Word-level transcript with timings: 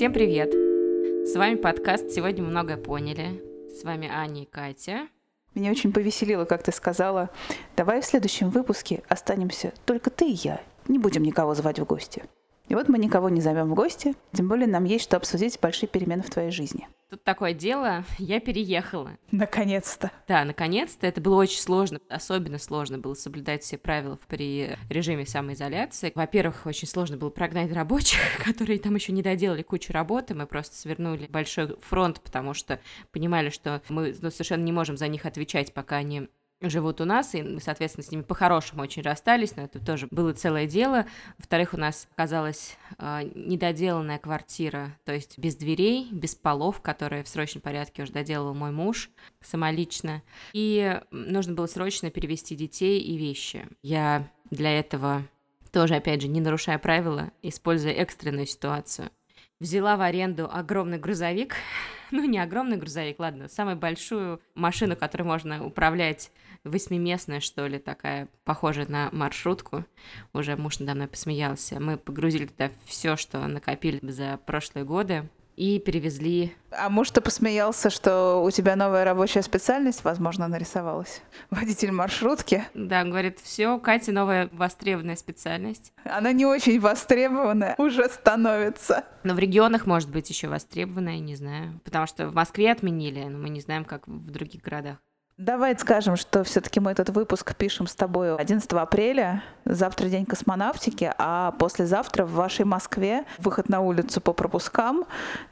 Всем 0.00 0.14
привет! 0.14 0.54
С 1.28 1.36
вами 1.36 1.56
подкаст 1.56 2.10
«Сегодня 2.10 2.42
многое 2.42 2.78
поняли». 2.78 3.44
С 3.70 3.84
вами 3.84 4.08
Аня 4.08 4.44
и 4.44 4.46
Катя. 4.46 5.08
Меня 5.54 5.70
очень 5.70 5.92
повеселило, 5.92 6.46
как 6.46 6.62
ты 6.62 6.72
сказала. 6.72 7.28
Давай 7.76 8.00
в 8.00 8.06
следующем 8.06 8.48
выпуске 8.48 9.02
останемся 9.08 9.74
только 9.84 10.08
ты 10.08 10.30
и 10.30 10.38
я. 10.42 10.62
Не 10.88 10.98
будем 10.98 11.22
никого 11.22 11.54
звать 11.54 11.78
в 11.78 11.84
гости. 11.84 12.24
И 12.68 12.74
вот 12.74 12.88
мы 12.88 12.96
никого 12.96 13.28
не 13.28 13.42
зовем 13.42 13.68
в 13.68 13.74
гости, 13.74 14.14
тем 14.32 14.48
более 14.48 14.68
нам 14.68 14.84
есть 14.84 15.04
что 15.04 15.18
обсудить 15.18 15.60
большие 15.60 15.86
перемены 15.86 16.22
в 16.22 16.30
твоей 16.30 16.50
жизни. 16.50 16.88
Тут 17.10 17.24
такое 17.24 17.54
дело, 17.54 18.04
я 18.18 18.38
переехала. 18.38 19.18
Наконец-то. 19.32 20.12
Да, 20.28 20.44
наконец-то. 20.44 21.08
Это 21.08 21.20
было 21.20 21.34
очень 21.34 21.58
сложно. 21.58 22.00
Особенно 22.08 22.58
сложно 22.58 22.98
было 22.98 23.14
соблюдать 23.14 23.64
все 23.64 23.78
правила 23.78 24.16
при 24.28 24.78
режиме 24.88 25.26
самоизоляции. 25.26 26.12
Во-первых, 26.14 26.66
очень 26.66 26.86
сложно 26.86 27.16
было 27.16 27.30
прогнать 27.30 27.72
рабочих, 27.72 28.20
которые 28.44 28.78
там 28.78 28.94
еще 28.94 29.10
не 29.10 29.22
доделали 29.22 29.62
кучу 29.62 29.92
работы. 29.92 30.34
Мы 30.34 30.46
просто 30.46 30.76
свернули 30.76 31.26
большой 31.26 31.76
фронт, 31.80 32.20
потому 32.20 32.54
что 32.54 32.80
понимали, 33.10 33.50
что 33.50 33.82
мы 33.88 34.14
ну, 34.20 34.30
совершенно 34.30 34.62
не 34.62 34.72
можем 34.72 34.96
за 34.96 35.08
них 35.08 35.26
отвечать, 35.26 35.74
пока 35.74 35.96
они 35.96 36.28
живут 36.62 37.00
у 37.00 37.04
нас, 37.04 37.34
и 37.34 37.58
соответственно, 37.60 38.04
с 38.04 38.10
ними 38.10 38.22
по-хорошему 38.22 38.82
очень 38.82 39.02
расстались, 39.02 39.56
но 39.56 39.62
это 39.62 39.78
тоже 39.78 40.08
было 40.10 40.32
целое 40.32 40.66
дело. 40.66 41.06
Во-вторых, 41.38 41.74
у 41.74 41.76
нас 41.76 42.08
оказалась 42.12 42.76
э, 42.98 43.30
недоделанная 43.34 44.18
квартира, 44.18 44.96
то 45.04 45.12
есть 45.12 45.38
без 45.38 45.56
дверей, 45.56 46.08
без 46.12 46.34
полов, 46.34 46.80
которые 46.80 47.24
в 47.24 47.28
срочном 47.28 47.62
порядке 47.62 48.02
уже 48.02 48.12
доделал 48.12 48.54
мой 48.54 48.70
муж 48.70 49.10
самолично. 49.40 50.22
И 50.52 51.00
нужно 51.10 51.54
было 51.54 51.66
срочно 51.66 52.10
перевести 52.10 52.54
детей 52.54 53.00
и 53.00 53.16
вещи. 53.16 53.66
Я 53.82 54.28
для 54.50 54.78
этого 54.78 55.26
тоже, 55.72 55.94
опять 55.94 56.22
же, 56.22 56.28
не 56.28 56.40
нарушая 56.40 56.78
правила, 56.78 57.30
используя 57.42 57.92
экстренную 57.92 58.46
ситуацию, 58.46 59.10
взяла 59.60 59.96
в 59.96 60.00
аренду 60.00 60.48
огромный 60.50 60.98
грузовик, 60.98 61.54
ну 62.10 62.24
не 62.24 62.38
огромный 62.38 62.76
грузовик, 62.76 63.20
ладно, 63.20 63.48
самую 63.48 63.76
большую 63.76 64.40
машину, 64.54 64.96
которой 64.96 65.22
можно 65.22 65.64
управлять 65.64 66.32
восьмиместная, 66.64 67.40
что 67.40 67.66
ли, 67.66 67.78
такая, 67.78 68.28
похожая 68.44 68.86
на 68.86 69.08
маршрутку. 69.12 69.84
Уже 70.32 70.56
муж 70.56 70.78
надо 70.78 70.94
мной 70.94 71.08
посмеялся. 71.08 71.80
Мы 71.80 71.96
погрузили 71.96 72.46
туда 72.46 72.70
все, 72.84 73.16
что 73.16 73.46
накопили 73.46 74.00
за 74.02 74.38
прошлые 74.44 74.84
годы 74.84 75.28
и 75.56 75.78
перевезли. 75.78 76.54
А 76.70 76.88
муж 76.88 77.10
то 77.10 77.20
посмеялся, 77.20 77.90
что 77.90 78.42
у 78.42 78.50
тебя 78.50 78.76
новая 78.76 79.04
рабочая 79.04 79.42
специальность, 79.42 80.04
возможно, 80.04 80.48
нарисовалась? 80.48 81.22
Водитель 81.50 81.92
маршрутки? 81.92 82.64
Да, 82.74 83.02
он 83.02 83.10
говорит, 83.10 83.40
все, 83.40 83.78
Катя 83.78 84.12
новая 84.12 84.48
востребованная 84.52 85.16
специальность. 85.16 85.92
Она 86.04 86.32
не 86.32 86.46
очень 86.46 86.80
востребованная, 86.80 87.74
уже 87.78 88.08
становится. 88.08 89.04
Но 89.24 89.34
в 89.34 89.38
регионах 89.38 89.86
может 89.86 90.10
быть 90.10 90.30
еще 90.30 90.48
востребованная, 90.48 91.18
не 91.18 91.36
знаю. 91.36 91.80
Потому 91.84 92.06
что 92.06 92.28
в 92.28 92.34
Москве 92.34 92.70
отменили, 92.72 93.24
но 93.24 93.38
мы 93.38 93.48
не 93.48 93.60
знаем, 93.60 93.84
как 93.84 94.06
в 94.06 94.30
других 94.30 94.62
городах. 94.62 94.98
Давай 95.40 95.74
скажем, 95.78 96.16
что 96.16 96.44
все-таки 96.44 96.80
мы 96.80 96.90
этот 96.90 97.08
выпуск 97.08 97.56
пишем 97.56 97.86
с 97.86 97.94
тобой 97.94 98.36
11 98.36 98.70
апреля. 98.72 99.42
Завтра 99.64 100.10
день 100.10 100.26
космонавтики, 100.26 101.10
а 101.16 101.52
послезавтра 101.52 102.26
в 102.26 102.32
вашей 102.32 102.66
Москве 102.66 103.24
выход 103.38 103.70
на 103.70 103.80
улицу 103.80 104.20
по 104.20 104.34
пропускам 104.34 105.06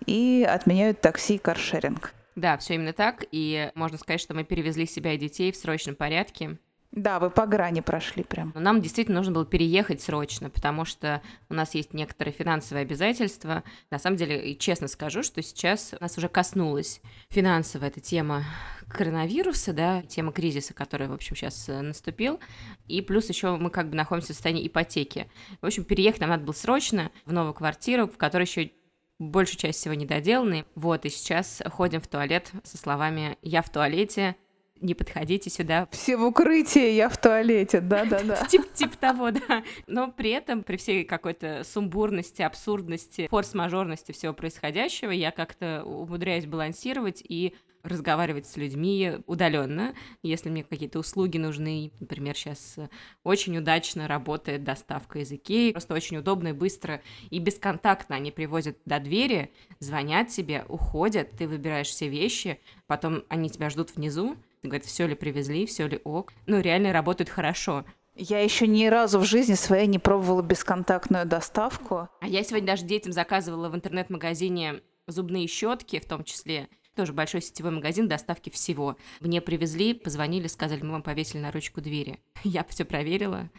и 0.05 0.47
отменяют 0.47 1.01
такси 1.01 1.37
и 1.37 1.39
каршеринг. 1.39 2.13
Да, 2.37 2.59
все 2.59 2.75
именно 2.75 2.93
так. 2.93 3.25
И 3.33 3.71
можно 3.75 3.97
сказать, 3.97 4.21
что 4.21 4.35
мы 4.35 4.45
перевезли 4.45 4.85
себя 4.85 5.15
и 5.15 5.17
детей 5.17 5.51
в 5.53 5.57
срочном 5.57 5.97
порядке. 5.97 6.59
Да, 6.91 7.19
вы 7.19 7.29
по 7.29 7.47
грани 7.47 7.81
прошли 7.81 8.25
прям. 8.25 8.53
Нам 8.55 8.81
действительно 8.81 9.19
нужно 9.19 9.33
было 9.33 9.45
переехать 9.45 10.01
срочно, 10.01 10.49
потому 10.49 10.87
что 10.87 11.21
у 11.51 11.55
нас 11.55 11.75
есть 11.75 11.93
некоторые 11.93 12.33
финансовые 12.33 12.83
обязательства. 12.83 13.63
На 13.91 13.99
самом 13.99 14.17
деле, 14.17 14.57
честно 14.57 14.89
скажу, 14.89 15.23
что 15.23 15.43
сейчас 15.43 15.95
нас 16.01 16.17
уже 16.17 16.29
коснулась 16.29 17.03
финансовая 17.29 17.89
эта 17.89 18.01
тема 18.01 18.45
коронавируса, 18.89 19.75
да, 19.75 20.03
тема 20.03 20.33
кризиса, 20.33 20.73
который, 20.73 21.09
в 21.09 21.13
общем, 21.13 21.37
сейчас 21.37 21.69
э, 21.69 21.83
наступил, 21.83 22.41
и 22.87 23.03
плюс 23.03 23.29
еще 23.29 23.57
мы 23.57 23.69
как 23.69 23.91
бы 23.91 23.97
находимся 23.97 24.33
в 24.33 24.37
состоянии 24.37 24.67
ипотеки. 24.67 25.31
В 25.61 25.67
общем, 25.67 25.85
переехать 25.85 26.23
нам 26.23 26.31
надо 26.31 26.45
было 26.45 26.55
срочно 26.55 27.13
в 27.27 27.33
новую 27.33 27.53
квартиру, 27.53 28.09
в 28.09 28.17
которой 28.17 28.45
еще 28.45 28.71
большую 29.19 29.59
часть 29.59 29.81
всего 29.81 29.93
недоделанной. 29.93 30.65
Вот, 30.75 31.05
и 31.05 31.11
сейчас 31.11 31.63
ходим 31.67 32.01
в 32.01 32.09
туалет 32.09 32.51
со 32.65 32.79
словами 32.79 33.37
«я 33.43 33.61
в 33.61 33.69
туалете», 33.69 34.37
не 34.81 34.95
подходите 34.95 35.51
сюда. 35.51 35.89
Все 35.93 36.17
в 36.17 36.25
укрытии, 36.25 36.93
я 36.93 37.09
в 37.09 37.17
туалете, 37.17 37.81
да-да-да. 37.81 38.47
Тип, 38.47 38.97
того, 38.97 39.31
да. 39.31 39.63
Но 39.87 40.11
при 40.11 40.31
этом, 40.31 40.63
при 40.63 40.77
всей 40.77 41.05
какой-то 41.05 41.63
сумбурности, 41.65 42.43
абсурдности, 42.43 43.29
форс-мажорности 43.31 44.13
всего 44.13 44.33
происходящего, 44.33 45.11
я 45.11 45.31
как-то 45.31 45.83
умудряюсь 45.85 46.47
балансировать 46.47 47.23
и 47.27 47.55
разговаривать 47.83 48.47
с 48.47 48.57
людьми 48.57 49.19
удаленно, 49.27 49.95
если 50.23 50.51
мне 50.51 50.65
какие-то 50.65 50.99
услуги 50.99 51.39
нужны. 51.39 51.93
Например, 52.01 52.37
сейчас 52.37 52.77
очень 53.25 53.57
удачно 53.57 54.09
работает 54.09 54.65
доставка 54.65 55.21
языки, 55.21 55.73
просто 55.73 55.95
очень 55.95 56.19
удобно 56.19 56.49
и 56.49 56.53
быстро 56.53 57.01
и 57.31 57.39
бесконтактно 57.39 58.17
они 58.17 58.31
привозят 58.31 58.79
до 58.85 59.01
двери, 59.01 59.53
звонят 59.79 60.29
тебе, 60.29 60.65
уходят, 60.69 61.31
ты 61.31 61.47
выбираешь 61.49 61.89
все 61.89 62.09
вещи, 62.09 62.61
потом 62.87 63.25
они 63.29 63.49
тебя 63.49 63.71
ждут 63.71 63.95
внизу, 63.97 64.37
говорят, 64.63 64.85
все 64.85 65.07
ли 65.07 65.15
привезли, 65.15 65.67
все 65.67 65.87
ли 65.87 66.01
ок. 66.05 66.33
Ну, 66.47 66.61
реально 66.61 66.93
работают 66.93 67.29
хорошо. 67.29 67.85
Я 68.15 68.41
еще 68.41 68.67
ни 68.67 68.87
разу 68.87 69.21
в 69.21 69.25
жизни 69.25 69.55
своей 69.55 69.87
не 69.87 70.01
пробовала 70.01 70.43
бесконтактную 70.43 71.25
доставку. 71.25 72.09
А 72.21 72.27
я 72.27 72.43
сегодня 72.43 72.67
даже 72.67 72.85
детям 72.85 73.13
заказывала 73.13 73.69
в 73.69 73.77
интернет-магазине 73.77 74.83
зубные 75.07 75.47
щетки, 75.47 76.01
в 76.01 76.05
том 76.05 76.25
числе. 76.25 76.69
Тоже 76.97 77.13
большой 77.13 77.43
сетевой 77.43 77.71
магазин 77.71 78.09
доставки 78.09 78.51
всего. 78.51 78.97
Мне 79.21 79.41
привезли, 79.41 79.95
позвонили, 79.95 80.49
сказали, 80.49 80.83
мы 80.83 80.93
вам 80.93 81.03
повесили 81.05 81.41
на 81.41 81.53
ручку 81.53 81.81
двери. 81.81 82.19
Я 82.43 82.65
все 82.65 82.85
проверила. 82.85 83.51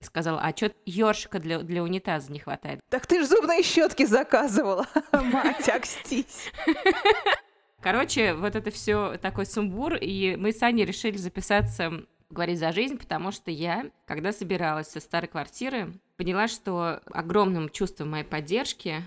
Сказала, 0.00 0.40
а 0.40 0.56
что 0.56 0.72
ёршика 0.86 1.38
для, 1.38 1.60
для 1.60 1.84
унитаза 1.84 2.32
не 2.32 2.40
хватает? 2.40 2.80
Так 2.88 3.06
ты 3.06 3.22
ж 3.22 3.28
зубные 3.28 3.62
щетки 3.62 4.06
заказывала. 4.06 4.88
Мать, 5.12 5.68
акстись. 5.68 6.50
Короче, 7.82 8.34
вот 8.34 8.56
это 8.56 8.70
все 8.70 9.16
такой 9.16 9.46
сумбур, 9.46 9.94
и 9.94 10.36
мы 10.36 10.52
с 10.52 10.62
Аней 10.62 10.84
решили 10.84 11.16
записаться 11.16 12.04
говорить 12.28 12.58
за 12.58 12.72
жизнь, 12.72 12.98
потому 12.98 13.32
что 13.32 13.50
я, 13.50 13.90
когда 14.06 14.32
собиралась 14.32 14.88
со 14.88 15.00
старой 15.00 15.26
квартиры, 15.26 15.92
поняла, 16.16 16.46
что 16.46 17.00
огромным 17.06 17.70
чувством 17.70 18.10
моей 18.10 18.24
поддержки 18.24 19.02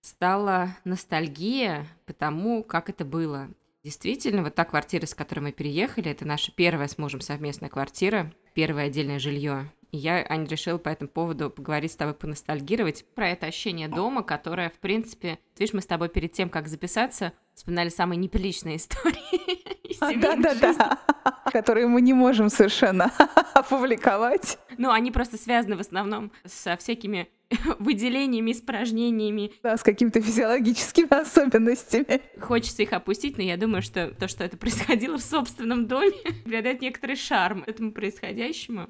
стала 0.00 0.76
ностальгия 0.84 1.86
по 2.06 2.12
тому, 2.14 2.64
как 2.64 2.88
это 2.88 3.04
было. 3.04 3.48
Действительно, 3.84 4.42
вот 4.42 4.54
та 4.54 4.64
квартира, 4.64 5.06
с 5.06 5.14
которой 5.14 5.40
мы 5.40 5.52
переехали, 5.52 6.10
это 6.10 6.26
наша 6.26 6.50
первая 6.50 6.88
с 6.88 6.98
мужем 6.98 7.20
совместная 7.20 7.68
квартира, 7.68 8.32
первое 8.54 8.86
отдельное 8.86 9.18
жилье. 9.18 9.70
И 9.92 9.98
я, 9.98 10.26
Аня, 10.28 10.46
решила 10.46 10.78
по 10.78 10.88
этому 10.88 11.08
поводу 11.08 11.48
поговорить 11.48 11.92
с 11.92 11.96
тобой, 11.96 12.14
поностальгировать 12.14 13.04
про 13.14 13.30
это 13.30 13.46
ощущение 13.46 13.88
дома, 13.88 14.22
которое, 14.22 14.70
в 14.70 14.78
принципе, 14.80 15.38
видишь, 15.58 15.74
мы 15.74 15.80
с 15.80 15.86
тобой 15.86 16.08
перед 16.08 16.32
тем, 16.32 16.50
как 16.50 16.68
записаться, 16.68 17.32
вспоминали 17.58 17.88
самые 17.88 18.18
неприличные 18.18 18.76
истории. 18.78 20.16
Да-да-да, 20.20 20.98
которые 21.50 21.88
мы 21.88 22.00
не 22.00 22.12
можем 22.12 22.50
совершенно 22.50 23.12
опубликовать. 23.54 24.58
Ну, 24.78 24.90
они 24.90 25.10
просто 25.10 25.36
связаны 25.36 25.76
в 25.76 25.80
основном 25.80 26.30
со 26.44 26.76
всякими 26.76 27.28
выделениями, 27.80 28.52
испражнениями. 28.52 29.52
Да, 29.62 29.76
с 29.76 29.82
какими-то 29.82 30.20
физиологическими 30.20 31.20
особенностями. 31.20 32.20
Хочется 32.40 32.84
их 32.84 32.92
опустить, 32.92 33.38
но 33.38 33.42
я 33.42 33.56
думаю, 33.56 33.82
что 33.82 34.14
то, 34.14 34.28
что 34.28 34.44
это 34.44 34.56
происходило 34.56 35.18
в 35.18 35.22
собственном 35.22 35.88
доме, 35.88 36.16
придает 36.44 36.80
некоторый 36.80 37.16
шарм 37.16 37.64
этому 37.66 37.90
происходящему. 37.90 38.88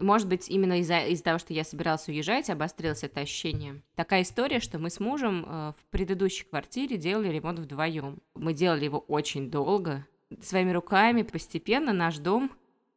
Может 0.00 0.28
быть, 0.28 0.48
именно 0.48 0.80
из-за 0.80 1.00
из 1.00 1.22
того, 1.22 1.38
что 1.38 1.52
я 1.52 1.62
собиралась 1.62 2.08
уезжать, 2.08 2.48
обострилось 2.50 3.04
это 3.04 3.20
ощущение. 3.20 3.82
Такая 3.94 4.22
история, 4.22 4.60
что 4.60 4.78
мы 4.78 4.90
с 4.90 4.98
мужем 4.98 5.44
э, 5.46 5.72
в 5.78 5.84
предыдущей 5.90 6.44
квартире 6.44 6.96
делали 6.96 7.28
ремонт 7.28 7.58
вдвоем. 7.58 8.18
Мы 8.34 8.54
делали 8.54 8.84
его 8.84 8.98
очень 8.98 9.50
долго. 9.50 10.06
Своими 10.40 10.72
руками 10.72 11.22
постепенно 11.22 11.92
наш 11.92 12.18
дом 12.18 12.50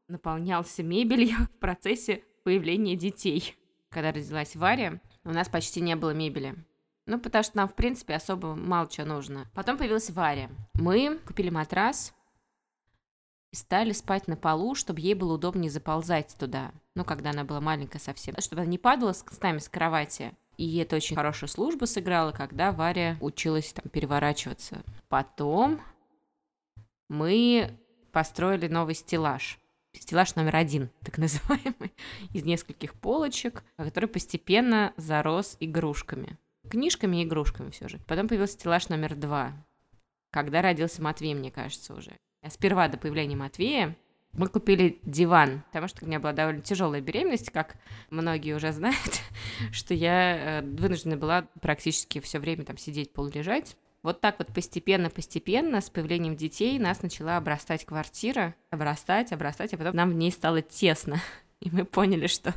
наполнялся 0.08 0.84
мебелью 0.84 1.38
в 1.56 1.60
процессе 1.60 2.24
появления 2.44 2.96
детей. 2.96 3.56
Когда 3.90 4.12
родилась 4.12 4.56
Варя, 4.56 5.02
у 5.24 5.30
нас 5.30 5.50
почти 5.50 5.82
не 5.82 5.96
было 5.96 6.12
мебели. 6.12 6.56
Ну, 7.06 7.20
потому 7.20 7.44
что 7.44 7.58
нам, 7.58 7.68
в 7.68 7.76
принципе, 7.76 8.16
особо 8.16 8.56
мало 8.56 8.88
чего 8.88 9.06
нужно. 9.06 9.48
Потом 9.54 9.78
появилась 9.78 10.10
Варя. 10.10 10.50
Мы 10.76 11.20
купили 11.28 11.50
матрас, 11.50 12.14
и 13.54 13.56
стали 13.56 13.92
спать 13.92 14.28
на 14.28 14.36
полу, 14.36 14.74
чтобы 14.74 15.00
ей 15.00 15.14
было 15.14 15.36
удобнее 15.36 15.70
заползать 15.70 16.36
туда. 16.40 16.72
Ну, 16.96 17.06
когда 17.06 17.30
она 17.30 17.44
была 17.44 17.62
маленькая 17.62 18.00
совсем. 18.00 18.34
Чтобы 18.40 18.64
она 18.64 18.72
не 18.72 18.80
падала 18.80 19.14
с, 19.14 19.24
с 19.30 19.40
с 19.40 19.70
кровати. 19.70 20.34
И 20.58 20.78
это 20.78 20.96
очень 20.96 21.16
хорошую 21.16 21.50
службу 21.50 21.86
сыграло, 21.86 22.32
когда 22.32 22.72
Варя 22.72 23.16
училась 23.22 23.72
там 23.72 23.90
переворачиваться. 23.92 24.82
Потом 25.08 25.80
мы 27.10 27.78
построили 28.12 28.68
новый 28.68 28.96
стеллаж. 28.96 29.60
стеллаж 29.94 30.36
номер 30.36 30.56
один, 30.56 30.90
так 31.04 31.20
называемый, 31.20 31.94
из 32.34 32.44
нескольких 32.46 32.96
полочек, 32.96 33.64
который 33.78 34.10
постепенно 34.10 34.96
зарос 34.98 35.58
игрушками. 35.60 36.40
Книжками 36.72 37.18
и 37.18 37.24
игрушками 37.24 37.70
все 37.70 37.88
же. 37.88 38.00
Потом 38.08 38.28
появился 38.28 38.56
стеллаж 38.56 38.90
номер 38.90 39.16
два, 39.16 39.54
когда 40.32 40.64
родился 40.64 41.04
Матвей, 41.04 41.36
мне 41.36 41.52
кажется, 41.52 41.94
уже. 41.94 42.18
Сперва 42.50 42.88
до 42.88 42.98
появления 42.98 43.36
Матвея 43.36 43.96
мы 44.34 44.48
купили 44.48 45.00
диван, 45.04 45.64
потому 45.68 45.88
что 45.88 46.04
у 46.04 46.08
меня 46.08 46.20
была 46.20 46.34
довольно 46.34 46.62
тяжелая 46.62 47.02
беременность, 47.02 47.52
как 47.52 47.76
многие 48.10 48.56
уже 48.56 48.72
знают, 48.72 49.22
что 49.72 49.94
я 49.94 50.60
э, 50.60 50.62
вынуждена 50.62 51.18
была 51.18 51.48
практически 51.62 52.20
все 52.20 52.40
время 52.40 52.66
там 52.66 52.78
сидеть, 52.78 53.14
полулежать. 53.14 53.78
Вот 54.02 54.20
так 54.20 54.40
вот 54.40 54.50
постепенно-постепенно 54.50 55.80
с 55.80 55.90
появлением 55.90 56.36
детей 56.36 56.78
нас 56.78 57.02
начала 57.02 57.38
обрастать 57.38 57.86
квартира, 57.86 58.56
обрастать, 58.70 59.32
обрастать, 59.32 59.74
а 59.74 59.78
потом 59.78 59.96
нам 59.96 60.10
в 60.10 60.16
ней 60.16 60.32
стало 60.32 60.62
тесно. 60.62 61.22
И 61.62 61.70
мы 61.70 61.86
поняли, 61.86 62.28
что 62.28 62.54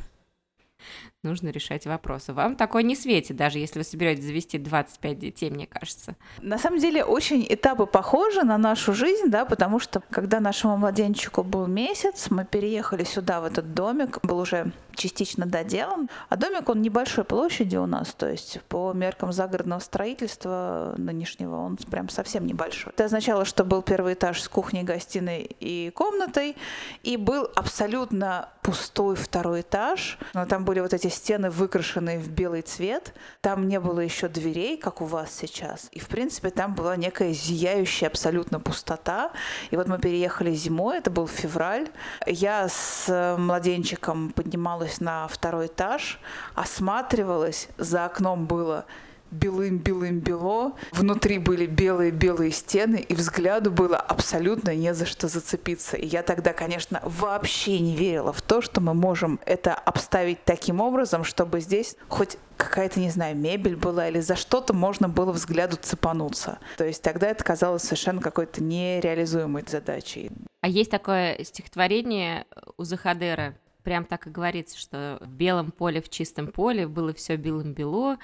нужно 1.23 1.49
решать 1.49 1.85
вопросы. 1.85 2.33
Вам 2.33 2.55
такое 2.55 2.83
не 2.83 2.95
светит, 2.95 3.35
даже 3.35 3.59
если 3.59 3.79
вы 3.79 3.83
соберетесь 3.83 4.25
завести 4.25 4.57
25 4.57 5.19
детей, 5.19 5.49
мне 5.49 5.67
кажется. 5.67 6.15
На 6.41 6.57
самом 6.57 6.79
деле 6.79 7.03
очень 7.03 7.45
этапы 7.47 7.85
похожи 7.85 8.43
на 8.43 8.57
нашу 8.57 8.93
жизнь, 8.93 9.27
да, 9.27 9.45
потому 9.45 9.79
что 9.79 10.01
когда 10.11 10.39
нашему 10.39 10.77
младенчику 10.77 11.43
был 11.43 11.67
месяц, 11.67 12.27
мы 12.29 12.45
переехали 12.45 13.03
сюда, 13.03 13.41
в 13.41 13.45
этот 13.45 13.73
домик, 13.73 14.19
был 14.23 14.39
уже 14.39 14.71
частично 14.97 15.45
доделан, 15.45 16.09
а 16.29 16.35
домик, 16.35 16.69
он 16.69 16.81
небольшой 16.81 17.23
площади 17.23 17.77
у 17.77 17.85
нас, 17.85 18.13
то 18.13 18.29
есть 18.29 18.59
по 18.67 18.93
меркам 18.93 19.31
загородного 19.31 19.79
строительства 19.79 20.95
нынешнего 20.97 21.55
он 21.55 21.77
прям 21.77 22.09
совсем 22.09 22.45
небольшой. 22.45 22.93
Это 22.93 23.05
означало, 23.05 23.45
что 23.45 23.63
был 23.63 23.81
первый 23.81 24.13
этаж 24.13 24.41
с 24.41 24.49
кухней, 24.49 24.83
гостиной 24.83 25.55
и 25.59 25.91
комнатой, 25.95 26.55
и 27.03 27.15
был 27.17 27.47
абсолютно 27.55 28.49
пустой 28.61 29.15
второй 29.15 29.61
этаж, 29.61 30.17
но 30.33 30.45
там 30.45 30.65
были 30.65 30.79
вот 30.79 30.93
эти 30.93 31.06
стены 31.09 31.49
выкрашенные 31.49 32.19
в 32.19 32.29
белый 32.29 32.61
цвет. 32.61 33.13
Там 33.41 33.67
не 33.67 33.79
было 33.79 33.99
еще 33.99 34.27
дверей, 34.27 34.77
как 34.77 35.01
у 35.01 35.05
вас 35.05 35.33
сейчас. 35.33 35.89
И, 35.91 35.99
в 35.99 36.07
принципе, 36.07 36.49
там 36.49 36.75
была 36.75 36.95
некая 36.95 37.33
зияющая 37.33 38.07
абсолютно 38.07 38.59
пустота. 38.59 39.31
И 39.71 39.75
вот 39.75 39.87
мы 39.87 39.99
переехали 39.99 40.53
зимой, 40.53 40.97
это 40.97 41.09
был 41.09 41.27
февраль. 41.27 41.89
Я 42.25 42.67
с 42.69 43.35
младенчиком 43.37 44.31
поднималась 44.31 44.99
на 44.99 45.27
второй 45.27 45.67
этаж, 45.67 46.19
осматривалась. 46.55 47.69
За 47.77 48.05
окном 48.05 48.45
было 48.45 48.85
белым-белым-бело. 49.31 50.73
Внутри 50.91 51.39
были 51.39 51.65
белые-белые 51.65 52.51
стены, 52.51 52.97
и 52.97 53.13
взгляду 53.13 53.71
было 53.71 53.97
абсолютно 53.97 54.75
не 54.75 54.93
за 54.93 55.05
что 55.05 55.27
зацепиться. 55.27 55.97
И 55.97 56.05
я 56.05 56.23
тогда, 56.23 56.53
конечно, 56.53 57.01
вообще 57.03 57.79
не 57.79 57.95
верила 57.95 58.33
в 58.33 58.41
то, 58.41 58.61
что 58.61 58.81
мы 58.81 58.93
можем 58.93 59.39
это 59.45 59.73
обставить 59.73 60.43
таким 60.43 60.81
образом, 60.81 61.23
чтобы 61.23 61.59
здесь 61.59 61.95
хоть 62.07 62.37
какая-то, 62.57 62.99
не 62.99 63.09
знаю, 63.09 63.35
мебель 63.35 63.75
была 63.75 64.09
или 64.09 64.19
за 64.19 64.35
что-то 64.35 64.73
можно 64.73 65.07
было 65.07 65.31
взгляду 65.31 65.77
цепануться. 65.79 66.59
То 66.77 66.85
есть 66.85 67.01
тогда 67.03 67.27
это 67.27 67.43
казалось 67.43 67.83
совершенно 67.83 68.21
какой-то 68.21 68.63
нереализуемой 68.63 69.63
задачей. 69.67 70.31
А 70.61 70.67
есть 70.67 70.91
такое 70.91 71.43
стихотворение 71.43 72.45
у 72.77 72.83
Захадера, 72.83 73.55
прям 73.87 74.03
так 74.03 74.27
и 74.27 74.29
говорится, 74.29 74.77
что 74.77 75.17
в 75.21 75.29
белом 75.29 75.71
поле, 75.71 76.01
в 76.01 76.09
чистом 76.09 76.47
поле 76.47 76.89
было 76.89 77.13
все 77.13 77.37
белым-бело, 77.37 78.17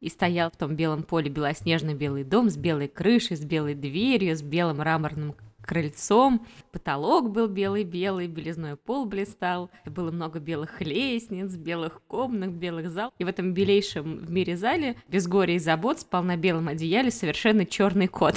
и 0.00 0.08
стоял 0.08 0.50
в 0.50 0.56
том 0.56 0.76
белом 0.76 1.02
поле 1.02 1.28
белоснежный 1.28 1.92
белый 1.92 2.24
дом 2.24 2.48
с 2.48 2.56
белой 2.56 2.88
крышей, 2.88 3.36
с 3.36 3.44
белой 3.44 3.74
дверью, 3.74 4.34
с 4.34 4.40
белым 4.40 4.78
мраморным 4.78 5.34
крыльцом. 5.60 6.46
Потолок 6.72 7.32
был 7.32 7.48
белый-белый, 7.48 8.28
белизной 8.28 8.76
пол 8.76 9.04
блистал. 9.04 9.68
Было 9.84 10.10
много 10.10 10.38
белых 10.38 10.80
лестниц, 10.80 11.54
белых 11.54 12.00
комнат, 12.06 12.52
белых 12.52 12.88
зал. 12.88 13.12
И 13.18 13.24
в 13.24 13.28
этом 13.28 13.52
белейшем 13.52 14.20
в 14.20 14.30
мире 14.30 14.56
зале, 14.56 14.96
без 15.06 15.28
горя 15.28 15.54
и 15.54 15.58
забот, 15.58 16.00
спал 16.00 16.22
на 16.22 16.38
белом 16.38 16.68
одеяле 16.68 17.10
совершенно 17.10 17.66
черный 17.66 18.06
кот. 18.06 18.36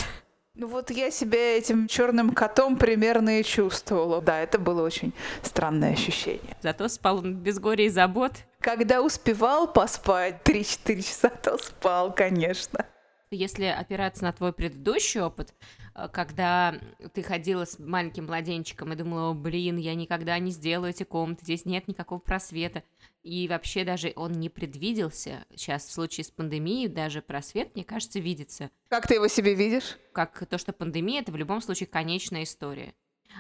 Ну 0.56 0.68
вот 0.68 0.92
я 0.92 1.10
себя 1.10 1.58
этим 1.58 1.88
черным 1.88 2.30
котом 2.30 2.78
примерно 2.78 3.40
и 3.40 3.44
чувствовала. 3.44 4.22
Да, 4.22 4.40
это 4.40 4.60
было 4.60 4.84
очень 4.84 5.12
странное 5.42 5.94
ощущение. 5.94 6.56
Зато 6.62 6.88
спал 6.90 7.18
он 7.18 7.34
без 7.34 7.58
горя 7.58 7.86
и 7.86 7.90
забот. 7.90 8.34
Когда 8.60 9.02
успевал 9.02 9.68
поспать 9.68 10.42
3-4 10.44 11.02
часа, 11.02 11.30
то 11.30 11.58
спал, 11.58 12.14
конечно. 12.14 12.86
Если 13.36 13.66
опираться 13.66 14.24
на 14.24 14.34
твой 14.34 14.54
предыдущий 14.54 15.22
опыт, 15.22 15.54
э, 15.96 16.08
когда 16.12 16.80
ты 17.14 17.24
ходила 17.24 17.66
с 17.66 17.80
маленьким 17.80 18.26
младенчиком 18.26 18.94
и 18.94 18.96
думала, 18.96 19.32
о, 19.32 19.34
блин, 19.34 19.78
я 19.78 19.96
никогда 19.96 20.38
не 20.40 20.52
сделаю 20.52 20.92
эти 20.92 21.04
комнаты, 21.04 21.44
здесь 21.44 21.66
нет 21.66 21.88
никакого 21.88 22.20
просвета. 22.20 22.84
И 23.24 23.48
вообще 23.48 23.86
даже 23.86 24.12
он 24.16 24.34
не 24.34 24.50
предвиделся. 24.50 25.46
Сейчас 25.56 25.86
в 25.86 25.92
случае 25.92 26.26
с 26.26 26.32
пандемией 26.32 26.90
даже 26.90 27.22
просвет, 27.22 27.74
мне 27.74 27.84
кажется, 27.84 28.20
видится. 28.20 28.70
Как 28.90 29.08
ты 29.08 29.16
его 29.16 29.28
себе 29.28 29.54
видишь? 29.54 29.98
Как 30.12 30.46
то, 30.46 30.58
что 30.58 30.74
пандемия, 30.74 31.22
это 31.22 31.32
в 31.32 31.38
любом 31.38 31.62
случае 31.62 31.88
конечная 31.88 32.44
история. 32.44 32.94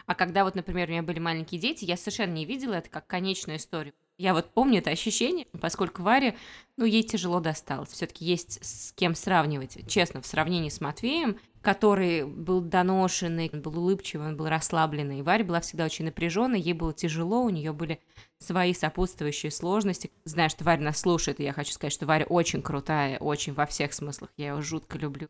А 0.06 0.16
когда 0.16 0.44
вот, 0.44 0.56
например, 0.56 0.88
у 0.88 0.92
меня 0.92 1.04
были 1.04 1.20
маленькие 1.20 1.60
дети, 1.60 1.86
я 1.86 1.98
совершенно 1.98 2.32
не 2.32 2.46
видела 2.46 2.76
это 2.76 2.90
как 2.90 3.08
конечную 3.08 3.58
историю. 3.58 3.94
Я 4.24 4.34
вот 4.34 4.54
помню 4.54 4.80
это 4.80 4.90
ощущение, 4.90 5.48
поскольку 5.60 6.02
Варе, 6.02 6.38
ну, 6.78 6.86
ей 6.86 7.04
тяжело 7.04 7.42
досталось. 7.42 7.90
Все-таки 7.90 8.24
есть 8.24 8.64
с 8.64 8.94
кем 8.94 9.16
сравнивать. 9.16 9.86
Честно, 9.90 10.22
в 10.22 10.26
сравнении 10.26 10.70
с 10.70 10.80
Матвеем, 10.80 11.38
который 11.62 12.26
был 12.26 12.62
доношенный, 12.62 13.50
он 13.52 13.62
был 13.62 13.78
улыбчивый, 13.78 14.30
он 14.30 14.38
был 14.38 14.48
расслабленный. 14.48 15.24
Варя 15.24 15.44
была 15.44 15.60
всегда 15.60 15.84
очень 15.84 16.06
напряженной, 16.06 16.62
ей 16.62 16.72
было 16.72 16.94
тяжело, 16.94 17.42
у 17.42 17.50
нее 17.50 17.74
были 17.74 18.00
свои 18.40 18.74
сопутствующие 18.74 19.52
сложности. 19.52 20.10
Знаю, 20.24 20.50
что 20.50 20.64
Варя 20.64 20.84
нас 20.84 21.02
слушает, 21.02 21.42
и 21.42 21.44
я 21.44 21.52
хочу 21.52 21.74
сказать, 21.74 21.92
что 21.92 22.06
Варя 22.06 22.26
очень 22.26 22.62
крутая, 22.62 23.18
очень 23.18 23.52
во 23.52 23.66
всех 23.66 23.92
смыслах, 23.92 24.30
я 24.38 24.52
ее 24.52 24.62
жутко 24.62 24.98
люблю. 24.98 25.28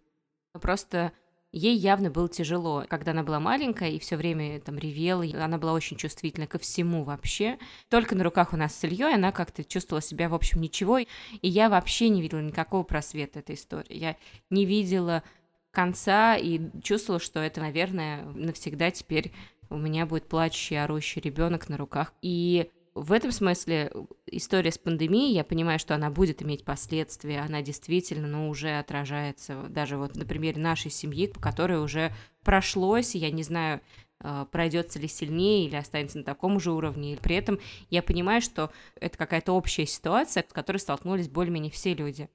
Просто 0.61 1.13
ей 1.53 1.77
явно 1.77 2.09
было 2.09 2.27
тяжело, 2.27 2.83
когда 2.89 3.11
она 3.11 3.23
была 3.23 3.39
маленькая 3.39 3.91
и 3.91 4.00
все 4.00 4.17
время 4.17 4.59
там 4.59 4.77
ревела, 4.77 5.23
она 5.41 5.57
была 5.57 5.73
очень 5.73 5.95
чувствительна 5.95 6.47
ко 6.47 6.57
всему 6.57 7.03
вообще. 7.03 7.57
Только 7.89 8.15
на 8.15 8.23
руках 8.23 8.53
у 8.53 8.57
нас 8.57 8.75
с 8.75 8.83
Ильей 8.83 9.13
она 9.13 9.31
как-то 9.31 9.63
чувствовала 9.63 10.01
себя, 10.01 10.27
в 10.29 10.33
общем, 10.33 10.59
ничего, 10.59 10.97
и 10.97 11.07
я 11.41 11.69
вообще 11.69 12.09
не 12.09 12.21
видела 12.21 12.41
никакого 12.41 12.83
просвета 12.83 13.39
этой 13.39 13.55
истории. 13.55 13.95
Я 13.95 14.17
не 14.50 14.65
видела 14.65 15.23
конца 15.71 16.35
и 16.35 16.59
чувствовала, 16.81 17.19
что 17.19 17.39
это, 17.39 17.61
наверное, 17.61 18.25
навсегда 18.25 18.91
теперь 18.91 19.31
у 19.69 19.77
меня 19.77 20.05
будет 20.05 20.27
плачущий, 20.27 20.75
орущий 20.75 21.21
ребенок 21.21 21.69
на 21.69 21.77
руках. 21.77 22.13
И 22.21 22.69
в 22.95 23.12
этом 23.12 23.31
смысле 23.31 23.91
история 24.27 24.71
с 24.71 24.77
пандемией, 24.77 25.33
я 25.33 25.43
понимаю, 25.43 25.79
что 25.79 25.95
она 25.95 26.09
будет 26.12 26.43
иметь 26.43 26.63
последствия, 26.63 27.39
она 27.39 27.62
действительно, 27.62 28.27
ну, 28.27 28.50
уже 28.50 28.77
отражается, 28.77 29.63
даже 29.69 29.97
вот 29.97 30.15
на 30.15 30.25
примере 30.25 30.62
нашей 30.62 30.91
семьи, 30.91 31.27
по 31.27 31.39
которой 31.39 31.83
уже 31.83 32.13
прошлось, 32.43 33.15
я 33.15 33.31
не 33.31 33.41
знаю, 33.41 33.81
э, 34.19 34.45
пройдется 34.51 35.00
ли 35.00 35.07
сильнее 35.07 35.65
или 35.65 35.75
останется 35.75 36.19
на 36.19 36.23
таком 36.23 36.59
же 36.59 36.71
уровне. 36.71 37.13
И 37.13 37.17
при 37.17 37.35
этом 37.35 37.59
я 37.89 38.03
понимаю, 38.03 38.41
что 38.41 38.71
это 39.00 39.17
какая-то 39.17 39.53
общая 39.53 39.88
ситуация, 39.88 40.45
с 40.47 40.53
которой 40.53 40.77
столкнулись 40.77 41.29
более-менее 41.29 41.71
все 41.71 41.95
люди. 41.95 42.29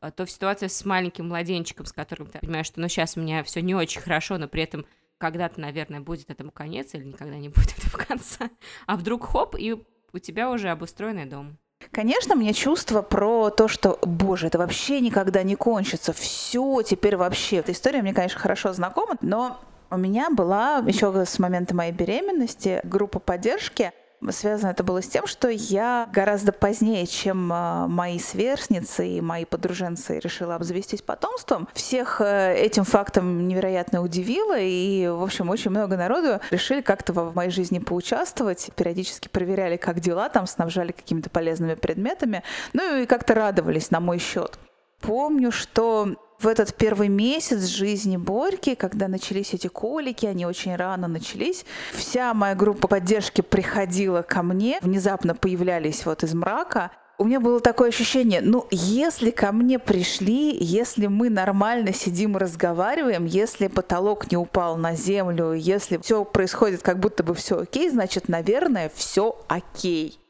А 0.00 0.12
то 0.12 0.26
в 0.26 0.30
ситуации 0.30 0.68
с 0.68 0.84
маленьким 0.84 1.28
младенчиком, 1.28 1.86
с 1.86 1.92
которым 1.92 2.28
ты 2.28 2.38
понимаешь, 2.38 2.66
что 2.66 2.80
ну 2.80 2.88
сейчас 2.88 3.16
у 3.16 3.20
меня 3.20 3.42
все 3.42 3.62
не 3.62 3.74
очень 3.74 4.00
хорошо, 4.00 4.38
но 4.38 4.46
при 4.46 4.62
этом 4.62 4.86
когда-то, 5.18 5.60
наверное, 5.60 6.00
будет 6.00 6.30
этому 6.30 6.50
конец 6.50 6.94
или 6.94 7.04
никогда 7.04 7.36
не 7.36 7.48
будет 7.50 7.74
этого 7.78 8.02
конца. 8.02 8.50
А 8.86 8.96
вдруг 8.96 9.26
хоп, 9.26 9.56
и 9.58 9.84
у 10.12 10.18
тебя 10.18 10.50
уже 10.50 10.70
обустроенный 10.70 11.26
дом. 11.26 11.58
Конечно, 11.90 12.34
мне 12.34 12.54
чувство 12.54 13.02
про 13.02 13.50
то, 13.50 13.68
что, 13.68 13.98
боже, 14.02 14.46
это 14.46 14.58
вообще 14.58 15.00
никогда 15.00 15.42
не 15.42 15.56
кончится. 15.56 16.12
Все, 16.12 16.82
теперь 16.82 17.16
вообще. 17.16 17.56
Эта 17.56 17.72
история 17.72 18.02
мне, 18.02 18.14
конечно, 18.14 18.40
хорошо 18.40 18.72
знакома, 18.72 19.16
но 19.20 19.60
у 19.90 19.96
меня 19.96 20.30
была 20.30 20.78
еще 20.78 21.24
с 21.24 21.38
момента 21.38 21.74
моей 21.74 21.92
беременности 21.92 22.80
группа 22.84 23.18
поддержки, 23.18 23.92
Связано 24.30 24.70
это 24.70 24.82
было 24.82 25.02
с 25.02 25.08
тем, 25.08 25.26
что 25.26 25.48
я 25.48 26.08
гораздо 26.12 26.52
позднее, 26.52 27.06
чем 27.06 27.50
а, 27.52 27.86
мои 27.86 28.18
сверстницы 28.18 29.06
и 29.06 29.20
мои 29.20 29.44
подруженцы 29.44 30.18
решила 30.18 30.54
обзавестись 30.54 31.02
потомством. 31.02 31.68
Всех 31.74 32.20
э, 32.20 32.54
этим 32.56 32.84
фактом 32.84 33.46
невероятно 33.46 34.02
удивило, 34.02 34.58
и, 34.58 35.06
в 35.08 35.22
общем, 35.22 35.50
очень 35.50 35.70
много 35.70 35.96
народу 35.96 36.40
решили 36.50 36.80
как-то 36.80 37.12
в 37.12 37.34
моей 37.34 37.50
жизни 37.50 37.78
поучаствовать, 37.78 38.70
периодически 38.74 39.28
проверяли, 39.28 39.76
как 39.76 40.00
дела, 40.00 40.28
там 40.28 40.46
снабжали 40.46 40.92
какими-то 40.92 41.30
полезными 41.30 41.74
предметами, 41.74 42.42
ну 42.72 42.96
и 42.96 43.06
как-то 43.06 43.34
радовались 43.34 43.90
на 43.90 44.00
мой 44.00 44.18
счет. 44.18 44.58
Помню, 45.00 45.52
что 45.52 46.16
в 46.38 46.46
этот 46.46 46.74
первый 46.74 47.08
месяц 47.08 47.64
жизни 47.66 48.16
Борьки, 48.16 48.74
когда 48.74 49.08
начались 49.08 49.54
эти 49.54 49.68
колики, 49.68 50.26
они 50.26 50.46
очень 50.46 50.76
рано 50.76 51.08
начались, 51.08 51.64
вся 51.92 52.34
моя 52.34 52.54
группа 52.54 52.88
поддержки 52.88 53.40
приходила 53.40 54.22
ко 54.22 54.42
мне, 54.42 54.78
внезапно 54.82 55.34
появлялись 55.34 56.04
вот 56.04 56.22
из 56.22 56.34
мрака, 56.34 56.90
у 57.18 57.24
меня 57.24 57.40
было 57.40 57.60
такое 57.60 57.88
ощущение, 57.88 58.42
ну, 58.42 58.66
если 58.70 59.30
ко 59.30 59.50
мне 59.50 59.78
пришли, 59.78 60.54
если 60.54 61.06
мы 61.06 61.30
нормально 61.30 61.94
сидим 61.94 62.36
и 62.36 62.40
разговариваем, 62.40 63.24
если 63.24 63.68
потолок 63.68 64.30
не 64.30 64.36
упал 64.36 64.76
на 64.76 64.94
землю, 64.94 65.54
если 65.54 65.96
все 65.96 66.24
происходит 66.24 66.82
как 66.82 66.98
будто 66.98 67.22
бы 67.24 67.34
все 67.34 67.60
окей, 67.60 67.88
значит, 67.88 68.28
наверное, 68.28 68.90
все 68.94 69.38
окей. 69.48 70.20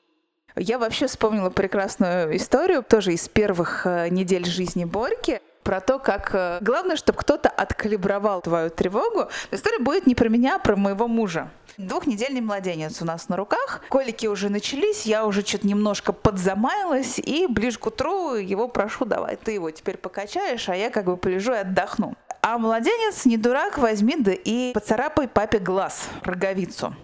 Я 0.55 0.79
вообще 0.79 1.07
вспомнила 1.07 1.51
прекрасную 1.51 2.37
историю, 2.37 2.83
тоже 2.83 3.13
из 3.13 3.29
первых 3.29 3.85
э, 3.85 4.09
недель 4.09 4.47
жизни 4.47 4.85
Борьки 4.85 5.41
про 5.67 5.81
то, 5.81 5.99
как 5.99 6.31
э, 6.33 6.59
главное, 6.61 6.95
чтобы 6.95 7.19
кто-то 7.19 7.49
откалибровал 7.49 8.41
твою 8.41 8.71
тревогу. 8.71 9.29
История 9.51 9.81
будет 9.81 10.07
не 10.07 10.15
про 10.15 10.29
меня, 10.29 10.57
а 10.57 10.59
про 10.61 10.77
моего 10.77 11.09
мужа. 11.09 11.51
Двухнедельный 11.77 12.41
младенец 12.41 13.03
у 13.03 13.05
нас 13.05 13.29
на 13.29 13.37
руках. 13.37 13.83
Колики 13.89 14.27
уже 14.29 14.49
начались, 14.49 15.07
я 15.07 15.27
уже 15.27 15.45
что-то 15.45 15.67
немножко 15.67 16.13
подзамаялась, 16.13 17.19
и 17.19 17.49
ближе 17.49 17.81
к 17.81 17.87
утру 17.87 18.35
его 18.35 18.69
прошу, 18.69 19.07
давай 19.07 19.35
ты 19.35 19.53
его 19.53 19.73
теперь 19.73 19.97
покачаешь, 19.97 20.69
а 20.69 20.77
я 20.77 20.89
как 20.89 21.07
бы 21.07 21.17
полежу 21.17 21.53
и 21.53 21.57
отдохну. 21.57 22.15
А 22.43 22.59
младенец, 22.59 23.25
не 23.25 23.37
дурак, 23.37 23.77
возьми 23.77 24.15
да 24.17 24.33
и 24.33 24.73
поцарапай 24.73 25.27
папе 25.27 25.59
глаз, 25.59 26.09
роговицу. 26.23 26.95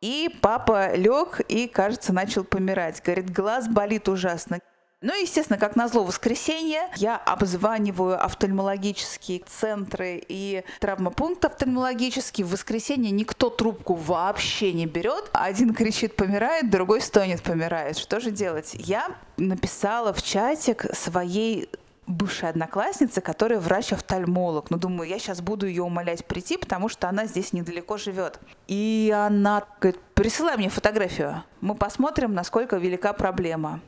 И 0.00 0.28
папа 0.42 0.96
лег 0.96 1.40
и, 1.46 1.68
кажется, 1.68 2.12
начал 2.12 2.42
помирать. 2.42 3.00
Говорит, 3.00 3.30
глаз 3.30 3.68
болит 3.68 4.08
ужасно. 4.08 4.58
Ну, 5.00 5.14
естественно, 5.14 5.60
как 5.60 5.76
назло 5.76 6.02
воскресенье, 6.02 6.90
я 6.96 7.16
обзваниваю 7.16 8.20
офтальмологические 8.24 9.42
центры 9.46 10.20
и 10.26 10.64
травмопункт 10.80 11.44
офтальмологический. 11.44 12.42
В 12.42 12.50
воскресенье 12.50 13.12
никто 13.12 13.48
трубку 13.48 13.94
вообще 13.94 14.72
не 14.72 14.86
берет. 14.86 15.30
Один 15.32 15.72
кричит 15.72 16.16
«помирает», 16.16 16.68
другой 16.68 17.00
стонет 17.00 17.42
«помирает». 17.42 17.96
Что 17.96 18.18
же 18.18 18.32
делать? 18.32 18.74
Я 18.74 19.12
написала 19.36 20.12
в 20.12 20.20
чатик 20.20 20.86
своей 20.96 21.68
бывшая 22.08 22.50
одноклассница, 22.50 23.20
которая 23.20 23.60
врач-офтальмолог. 23.60 24.70
Ну, 24.70 24.78
думаю, 24.78 25.08
я 25.08 25.18
сейчас 25.18 25.40
буду 25.40 25.66
ее 25.66 25.82
умолять 25.82 26.24
прийти, 26.24 26.56
потому 26.56 26.88
что 26.88 27.08
она 27.08 27.26
здесь 27.26 27.52
недалеко 27.52 27.98
живет. 27.98 28.40
И 28.66 29.14
она 29.14 29.64
говорит, 29.80 30.00
присылай 30.14 30.56
мне 30.56 30.70
фотографию. 30.70 31.44
Мы 31.60 31.74
посмотрим, 31.74 32.34
насколько 32.34 32.76
велика 32.76 33.12
проблема. 33.12 33.80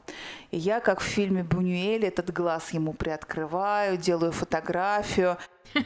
И 0.50 0.58
я, 0.58 0.80
как 0.80 1.00
в 1.00 1.04
фильме 1.04 1.42
Бунюэль, 1.42 2.04
этот 2.04 2.32
глаз 2.32 2.70
ему 2.72 2.92
приоткрываю, 2.92 3.96
делаю 3.96 4.32
фотографию. 4.32 5.38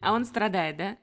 А 0.00 0.12
он 0.12 0.24
страдает, 0.24 0.76
да? 0.76 0.96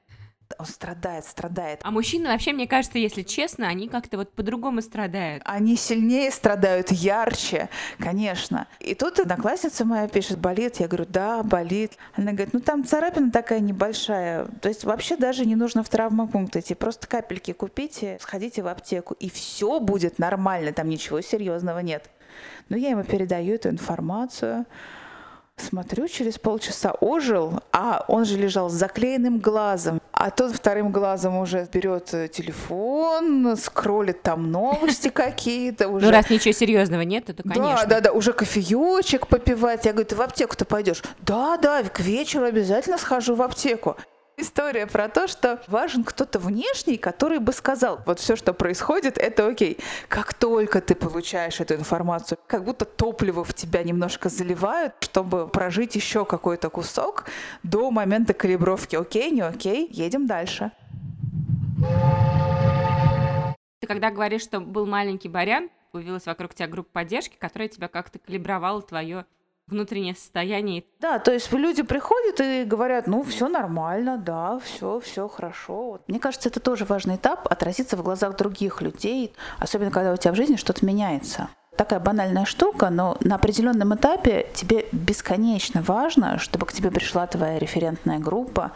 Он 0.58 0.66
страдает, 0.66 1.24
страдает. 1.24 1.80
А 1.82 1.90
мужчины 1.90 2.28
вообще, 2.28 2.52
мне 2.52 2.66
кажется, 2.66 2.98
если 2.98 3.22
честно, 3.22 3.68
они 3.68 3.88
как-то 3.88 4.16
вот 4.16 4.32
по-другому 4.32 4.80
страдают. 4.82 5.42
Они 5.44 5.76
сильнее 5.76 6.30
страдают, 6.30 6.90
ярче, 6.90 7.68
конечно. 7.98 8.66
И 8.80 8.94
тут 8.94 9.20
одноклассница 9.20 9.84
моя 9.84 10.08
пишет, 10.08 10.38
болит. 10.38 10.76
Я 10.76 10.88
говорю, 10.88 11.06
да, 11.08 11.42
болит. 11.42 11.98
Она 12.14 12.32
говорит, 12.32 12.54
ну 12.54 12.60
там 12.60 12.84
царапина 12.84 13.30
такая 13.30 13.60
небольшая. 13.60 14.46
То 14.60 14.68
есть 14.68 14.84
вообще 14.84 15.16
даже 15.16 15.44
не 15.44 15.56
нужно 15.56 15.82
в 15.82 15.88
травмопункт 15.88 16.56
идти. 16.56 16.74
Просто 16.74 17.06
капельки 17.06 17.52
купите, 17.52 18.18
сходите 18.20 18.62
в 18.62 18.68
аптеку, 18.68 19.14
и 19.14 19.28
все 19.28 19.80
будет 19.80 20.18
нормально. 20.18 20.72
Там 20.72 20.88
ничего 20.88 21.20
серьезного 21.20 21.80
нет. 21.80 22.10
Но 22.68 22.76
я 22.76 22.90
ему 22.90 23.04
передаю 23.04 23.54
эту 23.54 23.68
информацию. 23.68 24.66
Смотрю, 25.58 26.06
через 26.06 26.38
полчаса 26.38 26.92
ожил, 27.00 27.60
а 27.72 28.04
он 28.08 28.26
же 28.26 28.36
лежал 28.36 28.68
с 28.68 28.74
заклеенным 28.74 29.38
глазом. 29.38 30.02
А 30.12 30.30
тот 30.30 30.52
вторым 30.52 30.92
глазом 30.92 31.38
уже 31.38 31.66
берет 31.72 32.12
э, 32.12 32.28
телефон, 32.28 33.56
скроллит 33.56 34.22
там 34.22 34.50
новости 34.50 35.08
какие-то. 35.14 35.88
Ну, 35.88 36.10
раз 36.10 36.28
ничего 36.28 36.52
серьезного 36.52 37.00
нет, 37.00 37.26
то, 37.26 37.42
конечно. 37.42 37.62
Да, 37.62 37.86
да, 37.86 38.00
да, 38.00 38.12
уже 38.12 38.34
кофеечек 38.34 39.28
попивать. 39.28 39.86
Я 39.86 39.92
говорю, 39.92 40.06
ты 40.06 40.14
в 40.14 40.20
аптеку-то 40.20 40.66
пойдешь? 40.66 41.02
Да, 41.22 41.56
да, 41.56 41.82
к 41.82 42.00
вечеру 42.00 42.44
обязательно 42.44 42.98
схожу 42.98 43.34
в 43.34 43.40
аптеку. 43.40 43.96
История 44.38 44.86
про 44.86 45.08
то, 45.08 45.28
что 45.28 45.62
важен 45.66 46.04
кто-то 46.04 46.38
внешний, 46.38 46.98
который 46.98 47.38
бы 47.38 47.54
сказал, 47.54 48.02
вот 48.04 48.20
все, 48.20 48.36
что 48.36 48.52
происходит, 48.52 49.16
это 49.16 49.46
окей. 49.46 49.78
Как 50.08 50.34
только 50.34 50.82
ты 50.82 50.94
получаешь 50.94 51.58
эту 51.58 51.74
информацию, 51.74 52.36
как 52.46 52.62
будто 52.64 52.84
топливо 52.84 53.44
в 53.44 53.54
тебя 53.54 53.82
немножко 53.82 54.28
заливают, 54.28 54.92
чтобы 55.00 55.48
прожить 55.48 55.96
еще 55.96 56.26
какой-то 56.26 56.68
кусок 56.68 57.24
до 57.62 57.90
момента 57.90 58.34
калибровки. 58.34 58.94
Окей, 58.94 59.30
не 59.30 59.40
окей, 59.40 59.88
едем 59.90 60.26
дальше. 60.26 60.70
Ты 63.80 63.86
когда 63.86 64.10
говоришь, 64.10 64.42
что 64.42 64.60
был 64.60 64.84
маленький 64.84 65.30
барян, 65.30 65.70
появилась 65.92 66.26
вокруг 66.26 66.52
тебя 66.52 66.68
группа 66.68 66.90
поддержки, 66.92 67.36
которая 67.38 67.68
тебя 67.68 67.88
как-то 67.88 68.18
калибровала 68.18 68.82
твое 68.82 69.24
внутреннее 69.68 70.14
состояние. 70.14 70.84
Да, 71.00 71.18
то 71.18 71.32
есть 71.32 71.52
люди 71.52 71.82
приходят 71.82 72.40
и 72.40 72.64
говорят, 72.64 73.06
ну, 73.06 73.22
все 73.22 73.48
нормально, 73.48 74.16
да, 74.16 74.58
все, 74.60 75.00
все 75.00 75.28
хорошо. 75.28 76.00
Мне 76.06 76.20
кажется, 76.20 76.48
это 76.48 76.60
тоже 76.60 76.84
важный 76.84 77.16
этап, 77.16 77.46
отразиться 77.50 77.96
в 77.96 78.02
глазах 78.02 78.36
других 78.36 78.80
людей, 78.80 79.32
особенно 79.58 79.90
когда 79.90 80.12
у 80.12 80.16
тебя 80.16 80.32
в 80.32 80.36
жизни 80.36 80.56
что-то 80.56 80.84
меняется 80.84 81.48
такая 81.76 82.00
банальная 82.00 82.44
штука, 82.44 82.90
но 82.90 83.16
на 83.20 83.36
определенном 83.36 83.94
этапе 83.94 84.46
тебе 84.54 84.86
бесконечно 84.92 85.82
важно, 85.82 86.38
чтобы 86.38 86.66
к 86.66 86.72
тебе 86.72 86.90
пришла 86.90 87.26
твоя 87.26 87.58
референтная 87.58 88.18
группа. 88.18 88.72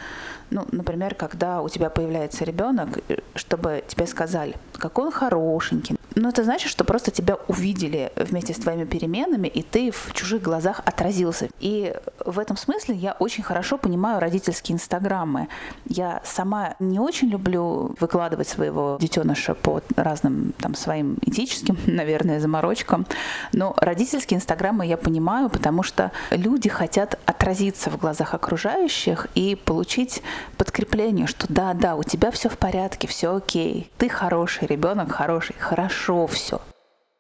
Ну, 0.50 0.66
например, 0.70 1.14
когда 1.14 1.62
у 1.62 1.68
тебя 1.68 1.90
появляется 1.90 2.44
ребенок, 2.44 2.99
чтобы 3.35 3.82
тебе 3.87 4.06
сказали, 4.06 4.54
какой 4.75 5.06
он 5.06 5.12
хорошенький, 5.12 5.97
ну, 6.14 6.29
это 6.29 6.43
значит, 6.45 6.71
что 6.71 6.85
просто 6.85 7.11
тебя 7.11 7.37
увидели 7.47 8.12
вместе 8.17 8.52
с 8.52 8.57
твоими 8.57 8.85
переменами, 8.85 9.47
и 9.47 9.62
ты 9.62 9.90
в 9.90 10.12
чужих 10.12 10.43
глазах 10.43 10.81
отразился. 10.85 11.49
И 11.61 11.95
в 12.25 12.38
этом 12.38 12.57
смысле 12.57 12.95
я 12.97 13.12
очень 13.19 13.45
хорошо 13.45 13.79
понимаю 13.79 14.21
родительские 14.21 14.75
инстаграмы. 14.75 15.49
Я 15.87 16.21
сама 16.25 16.75
не 16.81 16.99
очень 16.99 17.29
люблю 17.29 17.95
выкладывать 18.00 18.49
своего 18.49 18.99
детеныша 19.00 19.55
по 19.55 19.83
разным 19.97 20.52
там 20.59 20.75
своим 20.75 21.17
этическим, 21.23 21.79
наверное, 21.87 22.40
заморочкам, 22.40 23.07
но 23.52 23.75
родительские 23.76 24.38
инстаграмы 24.38 24.87
я 24.87 24.97
понимаю, 24.97 25.49
потому 25.49 25.83
что 25.83 26.11
люди 26.31 26.69
хотят 26.69 27.19
отразиться 27.25 27.90
в 27.90 27.99
глазах 27.99 28.35
окружающих 28.35 29.29
и 29.35 29.55
получить 29.55 30.23
подкрепление, 30.57 31.26
что 31.26 31.47
да, 31.49 31.75
да, 31.75 31.95
у 31.95 32.02
тебя 32.02 32.31
все 32.31 32.49
в 32.49 32.59
порядке, 32.59 33.07
все 33.07 33.37
окей, 33.37 33.90
ты 33.99 34.09
хороший, 34.09 34.67
ребенок 34.67 35.12
хороший, 35.12 35.55
хорошо 35.59 36.00
хорошо 36.00 36.26
все. 36.26 36.61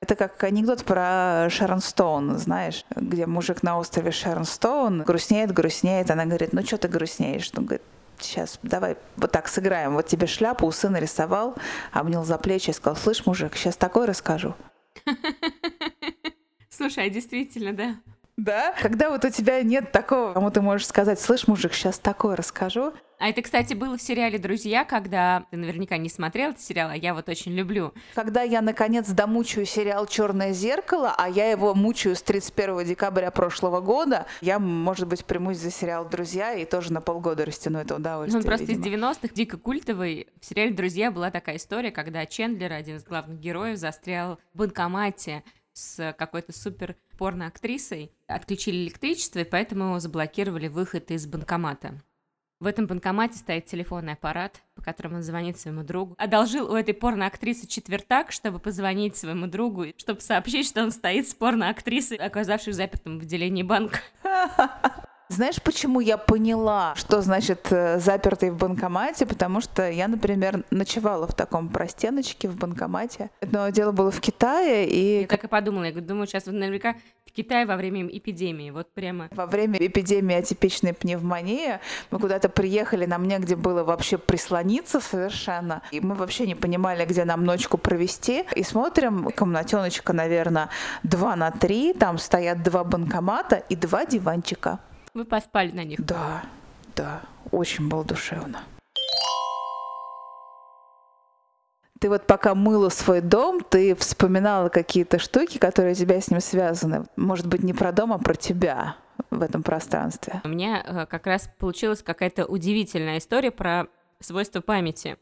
Это 0.00 0.14
как 0.14 0.42
анекдот 0.44 0.84
про 0.84 1.48
Шерон 1.50 1.80
Стоун, 1.80 2.38
знаешь, 2.38 2.84
где 2.96 3.26
мужик 3.26 3.62
на 3.62 3.78
острове 3.78 4.10
Шерон 4.10 4.44
Стоун 4.44 5.02
грустнеет, 5.02 5.52
грустнеет. 5.52 6.10
Она 6.10 6.24
говорит, 6.24 6.54
ну 6.54 6.64
что 6.64 6.78
ты 6.78 6.88
грустнеешь? 6.88 7.50
Он 7.54 7.66
говорит, 7.66 7.82
сейчас 8.18 8.58
давай 8.62 8.96
вот 9.16 9.30
так 9.30 9.46
сыграем. 9.48 9.94
Вот 9.94 10.06
тебе 10.06 10.26
шляпу 10.26 10.66
у 10.66 10.72
сына 10.72 10.96
рисовал, 10.96 11.54
обнял 11.92 12.24
за 12.24 12.38
плечи 12.38 12.70
и 12.70 12.72
сказал, 12.72 12.96
слышь, 12.96 13.26
мужик, 13.26 13.56
сейчас 13.56 13.76
такое 13.76 14.06
расскажу. 14.06 14.54
Слушай, 16.70 17.06
а 17.06 17.10
действительно, 17.10 17.74
да. 17.74 17.96
Да? 18.40 18.74
Когда 18.80 19.10
вот 19.10 19.24
у 19.24 19.30
тебя 19.30 19.62
нет 19.62 19.92
такого, 19.92 20.32
кому 20.32 20.50
ты 20.50 20.62
можешь 20.62 20.86
сказать, 20.86 21.20
слышь, 21.20 21.46
мужик, 21.46 21.74
сейчас 21.74 21.98
такое 21.98 22.36
расскажу. 22.36 22.94
А 23.18 23.28
это, 23.28 23.42
кстати, 23.42 23.74
было 23.74 23.98
в 23.98 24.02
сериале 24.02 24.38
«Друзья», 24.38 24.86
когда 24.86 25.44
ты 25.50 25.58
наверняка 25.58 25.98
не 25.98 26.08
смотрел 26.08 26.52
этот 26.52 26.62
сериал, 26.62 26.88
а 26.88 26.96
я 26.96 27.12
вот 27.12 27.28
очень 27.28 27.52
люблю. 27.52 27.92
Когда 28.14 28.40
я, 28.40 28.62
наконец, 28.62 29.10
домучаю 29.10 29.66
сериал 29.66 30.06
«Черное 30.06 30.54
зеркало», 30.54 31.14
а 31.18 31.28
я 31.28 31.50
его 31.50 31.74
мучаю 31.74 32.16
с 32.16 32.22
31 32.22 32.86
декабря 32.86 33.30
прошлого 33.30 33.82
года, 33.82 34.24
я, 34.40 34.58
может 34.58 35.06
быть, 35.06 35.26
примусь 35.26 35.58
за 35.58 35.70
сериал 35.70 36.08
«Друзья» 36.08 36.54
и 36.54 36.64
тоже 36.64 36.94
на 36.94 37.02
полгода 37.02 37.44
растяну 37.44 37.78
это 37.78 37.96
удовольствие. 37.96 38.40
Ну, 38.40 38.46
просто 38.46 38.64
видимо. 38.64 39.10
из 39.10 39.18
90-х, 39.18 39.34
дико 39.34 39.58
культовый. 39.58 40.28
В 40.40 40.46
сериале 40.46 40.72
«Друзья» 40.72 41.10
была 41.10 41.30
такая 41.30 41.56
история, 41.56 41.90
когда 41.90 42.24
Чендлер, 42.24 42.72
один 42.72 42.96
из 42.96 43.04
главных 43.04 43.38
героев, 43.38 43.76
застрял 43.76 44.38
в 44.54 44.58
банкомате 44.58 45.44
с 45.74 46.14
какой-то 46.18 46.52
супер 46.52 46.96
порно-актрисой, 47.20 48.12
отключили 48.26 48.78
электричество, 48.78 49.40
и 49.40 49.44
поэтому 49.44 50.00
заблокировали 50.00 50.68
выход 50.68 51.10
из 51.10 51.26
банкомата. 51.26 52.00
В 52.60 52.66
этом 52.66 52.86
банкомате 52.86 53.36
стоит 53.36 53.66
телефонный 53.66 54.14
аппарат, 54.14 54.62
по 54.74 54.80
которому 54.80 55.16
он 55.16 55.22
звонит 55.22 55.58
своему 55.58 55.82
другу. 55.82 56.14
Одолжил 56.16 56.72
у 56.72 56.74
этой 56.74 56.94
порно-актрисы 56.94 57.66
четвертак, 57.66 58.32
чтобы 58.32 58.58
позвонить 58.58 59.18
своему 59.18 59.48
другу, 59.48 59.88
чтобы 59.98 60.22
сообщить, 60.22 60.66
что 60.66 60.82
он 60.82 60.92
стоит 60.92 61.28
с 61.28 61.34
порно-актрисой, 61.34 62.16
оказавшись 62.16 62.76
запертым 62.76 63.18
в 63.18 63.22
отделении 63.22 63.62
банка. 63.62 64.00
Знаешь, 65.30 65.62
почему 65.62 66.00
я 66.00 66.18
поняла, 66.18 66.92
что 66.96 67.22
значит 67.22 67.68
э, 67.70 68.00
запертый 68.00 68.50
в 68.50 68.56
банкомате? 68.56 69.26
Потому 69.26 69.60
что 69.60 69.88
я, 69.88 70.08
например, 70.08 70.64
ночевала 70.72 71.28
в 71.28 71.34
таком 71.34 71.68
простеночке 71.68 72.48
в 72.48 72.56
банкомате. 72.56 73.30
Но 73.40 73.68
дело 73.68 73.92
было 73.92 74.10
в 74.10 74.20
Китае, 74.20 74.88
и... 74.88 75.20
Я 75.20 75.26
так 75.28 75.44
и 75.44 75.46
подумала. 75.46 75.84
Я 75.84 75.92
думаю, 75.92 76.26
сейчас 76.26 76.46
наверняка 76.46 76.96
в 77.24 77.30
Китае 77.30 77.64
во 77.64 77.76
время 77.76 78.08
эпидемии. 78.08 78.72
Вот 78.72 78.92
прямо... 78.92 79.28
Во 79.30 79.46
время 79.46 79.78
эпидемии 79.78 80.34
атипичной 80.34 80.94
пневмонии 80.94 81.78
мы 82.10 82.18
куда-то 82.18 82.48
приехали, 82.48 83.06
нам 83.06 83.28
негде 83.28 83.54
было 83.54 83.84
вообще 83.84 84.18
прислониться 84.18 84.98
совершенно. 84.98 85.82
И 85.92 86.00
мы 86.00 86.16
вообще 86.16 86.44
не 86.44 86.56
понимали, 86.56 87.04
где 87.04 87.24
нам 87.24 87.44
ночку 87.44 87.78
провести. 87.78 88.46
И 88.56 88.64
смотрим, 88.64 89.30
комнатеночка, 89.30 90.12
наверное, 90.12 90.70
2 91.04 91.36
на 91.36 91.52
3, 91.52 91.92
там 91.92 92.18
стоят 92.18 92.64
два 92.64 92.82
банкомата 92.82 93.62
и 93.68 93.76
два 93.76 94.04
диванчика. 94.04 94.80
Вы 95.14 95.24
поспали 95.24 95.72
на 95.72 95.84
них? 95.84 96.04
Да, 96.04 96.42
да, 96.94 97.22
очень 97.50 97.88
было 97.88 98.04
душевно. 98.04 98.62
Ты 101.98 102.08
вот 102.08 102.26
пока 102.26 102.54
мыла 102.54 102.88
свой 102.88 103.20
дом, 103.20 103.60
ты 103.60 103.94
вспоминала 103.94 104.70
какие-то 104.70 105.18
штуки, 105.18 105.58
которые 105.58 105.92
у 105.92 105.96
тебя 105.96 106.20
с 106.20 106.30
ним 106.30 106.40
связаны. 106.40 107.04
Может 107.16 107.46
быть, 107.46 107.62
не 107.62 107.74
про 107.74 107.92
дом, 107.92 108.12
а 108.12 108.18
про 108.18 108.34
тебя 108.34 108.96
в 109.30 109.42
этом 109.42 109.62
пространстве. 109.62 110.40
У 110.44 110.48
меня 110.48 110.82
э, 110.82 111.06
как 111.06 111.26
раз 111.26 111.50
получилась 111.58 112.02
какая-то 112.02 112.46
удивительная 112.46 113.18
история 113.18 113.50
про 113.50 113.86
свойства 114.18 114.62
памяти. 114.62 115.18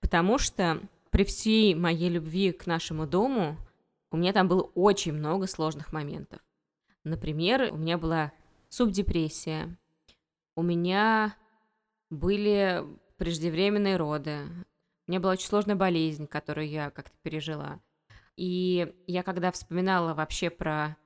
Потому 0.00 0.38
что 0.38 0.80
при 1.10 1.24
всей 1.24 1.74
моей 1.74 2.10
любви 2.10 2.52
к 2.52 2.66
нашему 2.66 3.06
дому 3.06 3.56
у 4.12 4.16
меня 4.16 4.32
там 4.32 4.46
было 4.46 4.62
очень 4.74 5.14
много 5.14 5.48
сложных 5.48 5.92
моментов. 5.92 6.40
Например, 7.02 7.70
у 7.72 7.76
меня 7.76 7.98
была 7.98 8.32
субдепрессия. 8.74 9.76
У 10.56 10.62
меня 10.62 11.36
были 12.10 12.84
преждевременные 13.18 13.96
роды. 13.96 14.40
У 15.06 15.10
меня 15.10 15.20
была 15.20 15.32
очень 15.32 15.46
сложная 15.46 15.76
болезнь, 15.76 16.26
которую 16.26 16.68
я 16.68 16.90
как-то 16.90 17.16
пережила. 17.22 17.80
И 18.36 18.92
я 19.06 19.22
когда 19.22 19.52
вспоминала 19.52 20.14
вообще 20.14 20.50
про 20.50 20.96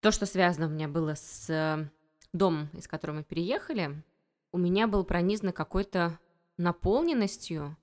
то, 0.00 0.12
что 0.12 0.24
связано 0.24 0.66
у 0.66 0.70
меня 0.70 0.86
было 0.86 1.14
с 1.16 1.50
э, 1.50 1.88
домом, 2.32 2.68
из 2.74 2.86
которого 2.86 3.16
мы 3.16 3.24
переехали, 3.24 4.00
у 4.52 4.58
меня 4.58 4.86
был 4.86 5.04
пронизано 5.04 5.52
какой-то 5.52 6.18
наполненностью, 6.58 7.76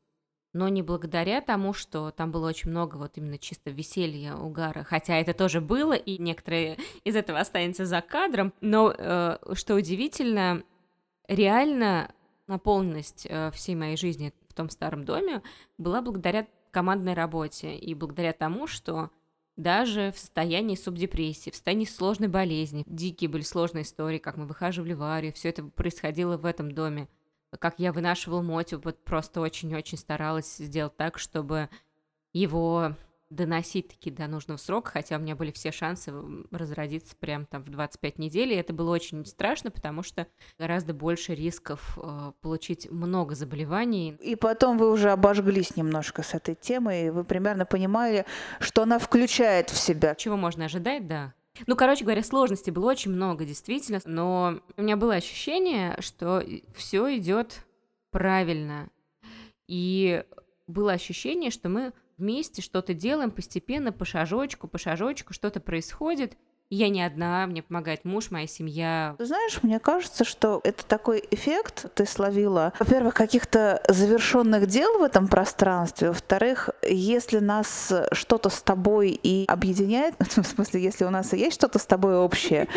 но 0.60 0.68
не 0.68 0.82
благодаря 0.82 1.40
тому, 1.40 1.72
что 1.72 2.12
там 2.12 2.34
было 2.34 2.50
очень 2.50 2.70
много 2.70 2.98
вот 2.98 3.18
именно 3.18 3.38
чисто 3.38 3.70
веселья, 3.70 4.36
угара, 4.36 4.84
хотя 4.84 5.16
это 5.16 5.34
тоже 5.34 5.62
было, 5.62 5.94
и 5.94 6.22
некоторые 6.22 6.78
из 7.06 7.16
этого 7.16 7.40
останется 7.40 7.86
за 7.86 8.02
кадром, 8.02 8.52
но, 8.60 8.94
э, 8.94 9.38
что 9.54 9.76
удивительно, 9.76 10.64
реально 11.30 12.12
наполненность 12.48 13.26
э, 13.30 13.52
всей 13.52 13.76
моей 13.76 13.96
жизни 13.96 14.34
в 14.50 14.54
том 14.54 14.70
старом 14.70 15.06
доме 15.06 15.42
была 15.78 16.02
благодаря 16.02 16.46
командной 16.72 17.14
работе 17.14 17.78
и 17.78 17.94
благодаря 17.94 18.34
тому, 18.34 18.68
что 18.68 19.12
даже 19.56 20.12
в 20.12 20.20
состоянии 20.20 20.76
субдепрессии, 20.76 21.52
в 21.52 21.56
состоянии 21.56 21.86
сложной 21.86 22.28
болезни, 22.28 22.84
дикие 22.86 23.30
были 23.30 23.44
сложные 23.44 23.84
истории, 23.84 24.18
как 24.18 24.36
мы 24.36 24.46
выхаживали 24.46 24.92
Варю, 24.92 25.32
все 25.32 25.48
это 25.48 25.64
происходило 25.64 26.36
в 26.36 26.46
этом 26.46 26.74
доме 26.74 27.08
как 27.58 27.76
я 27.78 27.92
вынашивал 27.92 28.44
мотив, 28.44 28.84
вот 28.84 29.04
просто 29.04 29.42
очень-очень 29.42 29.98
старалась 29.98 30.58
сделать 30.58 30.96
так, 30.98 31.18
чтобы 31.18 31.70
его 32.34 32.96
доносить 33.30 33.90
таки 33.90 34.10
до 34.10 34.28
нужного 34.28 34.58
срока, 34.58 34.92
хотя 34.92 35.18
у 35.18 35.20
меня 35.20 35.36
были 35.36 35.52
все 35.52 35.72
шансы 35.72 36.12
разродиться 36.52 37.16
прям 37.16 37.46
там 37.46 37.62
в 37.62 37.70
25 37.70 38.18
недель, 38.18 38.54
и 38.54 38.56
это 38.56 38.74
было 38.74 38.92
очень 38.92 39.26
страшно, 39.26 39.70
потому 39.70 40.02
что 40.02 40.28
гораздо 40.58 40.94
больше 40.94 41.36
рисков 41.36 41.98
э, 42.02 42.32
получить 42.42 42.90
много 42.90 43.36
заболеваний. 43.36 44.18
И 44.20 44.36
потом 44.36 44.78
вы 44.78 44.92
уже 44.92 45.12
обожглись 45.12 45.76
немножко 45.76 46.24
с 46.24 46.34
этой 46.34 46.56
темой, 46.56 47.08
и 47.08 47.10
вы 47.12 47.24
примерно 47.24 47.66
понимали, 47.66 48.26
что 48.60 48.84
она 48.84 48.98
включает 48.98 49.70
в 49.70 49.78
себя. 49.78 50.16
Чего 50.16 50.36
можно 50.36 50.66
ожидать, 50.66 51.08
да. 51.08 51.34
Ну, 51.68 51.76
короче 51.76 52.04
говоря, 52.04 52.24
сложностей 52.24 52.72
было 52.72 52.92
очень 52.92 53.12
много, 53.12 53.46
действительно, 53.46 54.00
но 54.06 54.62
у 54.78 54.82
меня 54.82 54.98
было 54.98 55.16
ощущение, 55.16 55.96
что 56.00 56.44
все 56.76 57.18
идет 57.18 57.66
правильно. 58.12 58.90
И 59.68 60.24
было 60.68 60.94
ощущение, 60.94 61.52
что 61.52 61.70
мы 61.70 61.94
вместе 62.18 62.62
что-то 62.62 62.94
делаем 62.94 63.32
постепенно, 63.32 63.92
по 63.92 64.06
шажочку, 64.06 64.68
по 64.68 64.78
шажочку, 64.78 65.34
что-то 65.34 65.60
происходит– 65.60 66.38
я 66.70 66.90
не 66.90 67.02
одна, 67.02 67.48
мне 67.48 67.64
помогает 67.64 68.06
муж, 68.06 68.30
моя 68.30 68.48
семья. 68.48 69.16
знаешь, 69.18 69.60
мне 69.64 69.80
кажется, 69.80 70.24
что 70.24 70.62
это 70.64 70.86
такой 70.86 71.24
эффект 71.32 71.88
ты 71.96 72.06
словила, 72.06 72.74
во-первых, 72.80 73.16
каких-то 73.16 73.82
завершенных 73.88 74.68
дел 74.68 75.00
в 75.00 75.04
этом 75.04 75.28
пространстве, 75.28 76.10
во-вторых, 76.10 76.70
если 76.88 77.40
нас 77.40 77.92
что-то 78.12 78.50
с 78.50 78.62
тобой 78.62 79.20
и 79.22 79.46
объединяет, 79.48 80.16
в 80.20 80.44
смысле, 80.44 80.84
если 80.84 81.06
у 81.06 81.10
нас 81.10 81.34
и 81.34 81.38
есть 81.38 81.56
что-то 81.56 81.80
с 81.80 81.86
тобой 81.86 82.18
общее, 82.18 82.68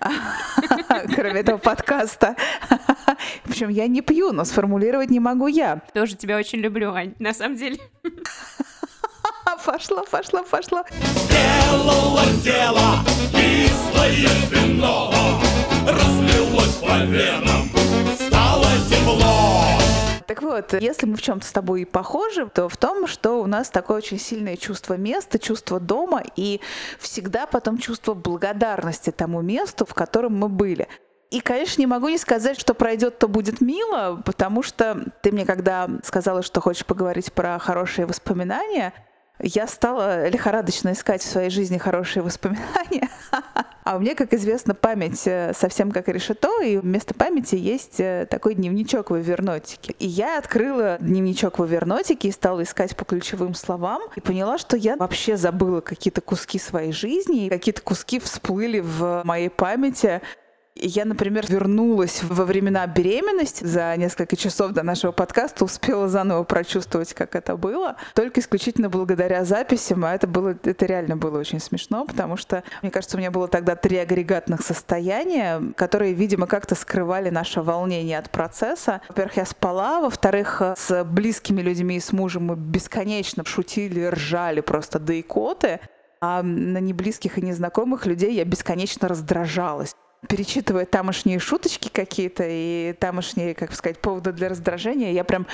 кроме 1.14 1.40
этого 1.40 1.58
подкаста, 1.58 2.36
в 3.44 3.50
общем, 3.50 3.68
я 3.68 3.86
не 3.88 4.00
пью, 4.00 4.32
но 4.32 4.44
сформулировать 4.44 5.10
не 5.10 5.20
могу 5.20 5.48
я. 5.48 5.82
Тоже 5.92 6.16
тебя 6.16 6.38
очень 6.38 6.60
люблю, 6.60 6.92
Ань, 6.92 7.14
на 7.18 7.34
самом 7.34 7.56
деле. 7.56 7.78
Пошла, 9.64 10.02
пошла, 10.10 10.42
пошла. 10.42 10.84
Сделала 11.14 12.22
дело, 12.42 12.98
кислое 13.32 14.28
вино, 14.50 15.10
разлилось 15.88 16.74
по 16.76 16.98
венам, 17.04 17.70
стало 18.14 18.66
тепло. 18.90 19.64
Так 20.26 20.42
вот, 20.42 20.74
если 20.74 21.06
мы 21.06 21.16
в 21.16 21.22
чем-то 21.22 21.46
с 21.46 21.52
тобой 21.52 21.82
и 21.82 21.84
похожи, 21.86 22.46
то 22.46 22.68
в 22.68 22.76
том, 22.76 23.06
что 23.06 23.40
у 23.40 23.46
нас 23.46 23.70
такое 23.70 23.98
очень 23.98 24.18
сильное 24.18 24.56
чувство 24.56 24.94
места, 24.94 25.38
чувство 25.38 25.80
дома 25.80 26.22
и 26.36 26.60
всегда 26.98 27.46
потом 27.46 27.78
чувство 27.78 28.12
благодарности 28.12 29.10
тому 29.10 29.40
месту, 29.40 29.86
в 29.86 29.94
котором 29.94 30.36
мы 30.36 30.50
были. 30.50 30.88
И, 31.30 31.40
конечно, 31.40 31.80
не 31.80 31.86
могу 31.86 32.08
не 32.08 32.18
сказать, 32.18 32.60
что 32.60 32.74
пройдет, 32.74 33.18
то 33.18 33.28
будет 33.28 33.60
мило, 33.60 34.20
потому 34.24 34.62
что 34.62 35.04
ты 35.22 35.32
мне 35.32 35.46
когда 35.46 35.88
сказала, 36.04 36.42
что 36.42 36.60
хочешь 36.60 36.84
поговорить 36.84 37.32
про 37.32 37.58
хорошие 37.58 38.06
воспоминания, 38.06 38.92
я 39.40 39.66
стала 39.66 40.28
лихорадочно 40.28 40.92
искать 40.92 41.22
в 41.22 41.26
своей 41.26 41.50
жизни 41.50 41.78
хорошие 41.78 42.22
воспоминания. 42.22 43.08
А 43.84 43.96
у 43.96 44.00
меня, 44.00 44.14
как 44.14 44.32
известно, 44.32 44.74
память 44.74 45.26
э, 45.26 45.52
совсем 45.54 45.92
как 45.92 46.08
решето, 46.08 46.62
и 46.62 46.78
вместо 46.78 47.12
памяти 47.12 47.56
есть 47.56 48.00
э, 48.00 48.26
такой 48.30 48.54
дневничок 48.54 49.10
в 49.10 49.18
Эвернотике. 49.18 49.94
И 49.98 50.06
я 50.06 50.38
открыла 50.38 50.96
дневничок 51.00 51.58
в 51.58 51.66
Эвернотике 51.66 52.28
и 52.28 52.32
стала 52.32 52.62
искать 52.62 52.96
по 52.96 53.04
ключевым 53.04 53.52
словам, 53.52 54.00
и 54.16 54.22
поняла, 54.22 54.56
что 54.56 54.78
я 54.78 54.96
вообще 54.96 55.36
забыла 55.36 55.82
какие-то 55.82 56.22
куски 56.22 56.58
своей 56.58 56.92
жизни, 56.92 57.44
и 57.44 57.48
какие-то 57.50 57.82
куски 57.82 58.18
всплыли 58.18 58.80
в 58.80 59.20
моей 59.24 59.50
памяти. 59.50 60.22
Я, 60.76 61.04
например, 61.04 61.46
вернулась 61.48 62.24
во 62.24 62.44
времена 62.44 62.84
беременности. 62.88 63.64
За 63.64 63.96
несколько 63.96 64.36
часов 64.36 64.72
до 64.72 64.82
нашего 64.82 65.12
подкаста 65.12 65.64
успела 65.64 66.08
заново 66.08 66.42
прочувствовать, 66.42 67.14
как 67.14 67.36
это 67.36 67.56
было. 67.56 67.96
Только 68.14 68.40
исключительно 68.40 68.90
благодаря 68.90 69.44
записям. 69.44 70.04
А 70.04 70.12
это, 70.12 70.26
было, 70.26 70.56
это 70.64 70.84
реально 70.84 71.16
было 71.16 71.38
очень 71.38 71.60
смешно, 71.60 72.04
потому 72.04 72.36
что, 72.36 72.64
мне 72.82 72.90
кажется, 72.90 73.16
у 73.16 73.20
меня 73.20 73.30
было 73.30 73.46
тогда 73.46 73.76
три 73.76 73.98
агрегатных 73.98 74.62
состояния, 74.62 75.62
которые, 75.76 76.12
видимо, 76.12 76.48
как-то 76.48 76.74
скрывали 76.74 77.30
наше 77.30 77.62
волнение 77.62 78.18
от 78.18 78.30
процесса. 78.30 79.00
Во-первых, 79.08 79.36
я 79.36 79.46
спала. 79.46 80.00
Во-вторых, 80.00 80.60
с 80.76 81.04
близкими 81.04 81.62
людьми 81.62 81.96
и 81.96 82.00
с 82.00 82.10
мужем 82.10 82.46
мы 82.46 82.56
бесконечно 82.56 83.44
шутили, 83.44 84.06
ржали 84.06 84.60
просто 84.60 84.98
до 84.98 85.18
икоты. 85.20 85.78
А 86.20 86.42
на 86.42 86.78
неблизких 86.78 87.38
и 87.38 87.42
незнакомых 87.42 88.06
людей 88.06 88.34
я 88.34 88.44
бесконечно 88.44 89.06
раздражалась 89.06 89.94
перечитывая 90.28 90.84
тамошние 90.84 91.38
шуточки 91.38 91.88
какие-то 91.88 92.44
и 92.46 92.94
тамошние, 92.98 93.54
как 93.54 93.72
сказать, 93.74 94.00
поводы 94.00 94.32
для 94.32 94.48
раздражения, 94.48 95.12
я 95.12 95.24
прям 95.24 95.46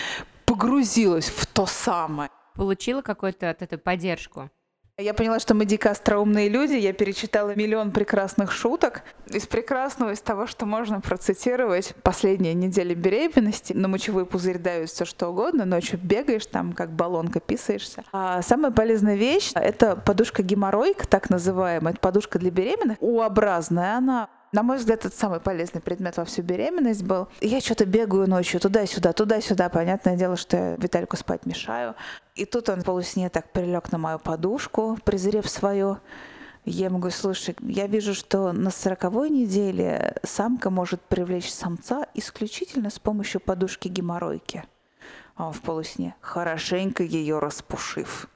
погрузилась 0.47 1.29
в 1.29 1.47
то 1.47 1.67
самое. 1.67 2.31
Получила 2.55 3.03
какую-то 3.03 3.51
от 3.51 3.63
этого 3.63 3.81
поддержку? 3.81 4.51
Я 5.01 5.15
поняла, 5.15 5.39
что 5.41 5.55
мы 5.55 5.65
дико 5.65 5.91
остроумные 5.91 6.51
люди. 6.51 6.75
Я 6.75 6.93
перечитала 6.93 7.55
миллион 7.55 7.91
прекрасных 7.91 8.53
шуток. 8.53 9.03
Из 9.29 9.47
прекрасного, 9.47 10.11
из 10.11 10.21
того, 10.21 10.47
что 10.47 10.67
можно 10.67 11.01
процитировать 11.01 11.95
последние 12.03 12.53
недели 12.53 12.93
беременности. 12.93 13.73
На 13.73 13.89
мочевой 13.89 14.27
пузырь 14.27 14.59
давит 14.59 14.91
все 14.91 15.07
что 15.07 15.29
угодно. 15.29 15.65
Ночью 15.65 15.99
бегаешь, 16.03 16.45
там 16.45 16.75
как 16.75 16.91
баллонка 16.91 17.41
писаешься. 17.41 18.05
А 18.13 18.43
самая 18.43 18.73
полезная 18.73 19.17
вещь— 19.17 19.53
это 19.55 19.97
подушка 19.97 20.43
геморройка, 20.43 21.09
так 21.09 21.31
называемая. 21.31 21.95
Это 21.95 22.01
подушка 22.01 22.39
для 22.39 22.51
беременных. 22.51 22.99
У-образная 23.01 23.97
она 23.97 24.29
на 24.53 24.63
мой 24.63 24.79
взгляд, 24.79 25.05
это 25.05 25.17
самый 25.17 25.41
полезный 25.41 25.81
предмет 25.81 26.17
во 26.17 26.25
всю 26.25 26.43
беременность 26.43 27.05
был. 27.05 27.29
Я 27.41 27.61
что-то 27.61 27.87
бегаю 27.87 28.29
ночью 28.29 28.61
туда-сюда, 28.61 29.13
туда-сюда. 29.13 29.69
Понятное 29.69 30.17
дело, 30.17 30.37
что 30.37 30.57
я 30.57 30.77
Витальку 30.77 31.17
спать 31.17 31.47
мешаю. 31.47 31.95
И 32.35 32.45
тут 32.45 32.69
он 32.69 32.83
полусне 32.83 33.29
так 33.31 33.53
прилег 33.53 33.93
на 33.93 33.99
мою 33.99 34.19
подушку, 34.19 34.99
презрев 35.05 35.49
свою 35.49 35.99
Я 36.65 36.91
могу, 36.91 37.11
слушай, 37.11 37.57
я 37.61 37.87
вижу, 37.87 38.15
что 38.15 38.53
на 38.53 38.71
сороковой 38.71 39.31
неделе 39.31 40.17
самка 40.23 40.71
может 40.71 41.01
привлечь 41.01 41.51
самца 41.51 42.07
исключительно 42.15 42.91
с 42.91 42.99
помощью 42.99 43.41
подушки 43.41 43.89
геморройки. 43.89 44.65
А 45.37 45.47
он 45.47 45.53
в 45.53 45.63
полусне, 45.63 46.15
хорошенько 46.21 47.03
ее 47.03 47.39
распушив. 47.39 48.29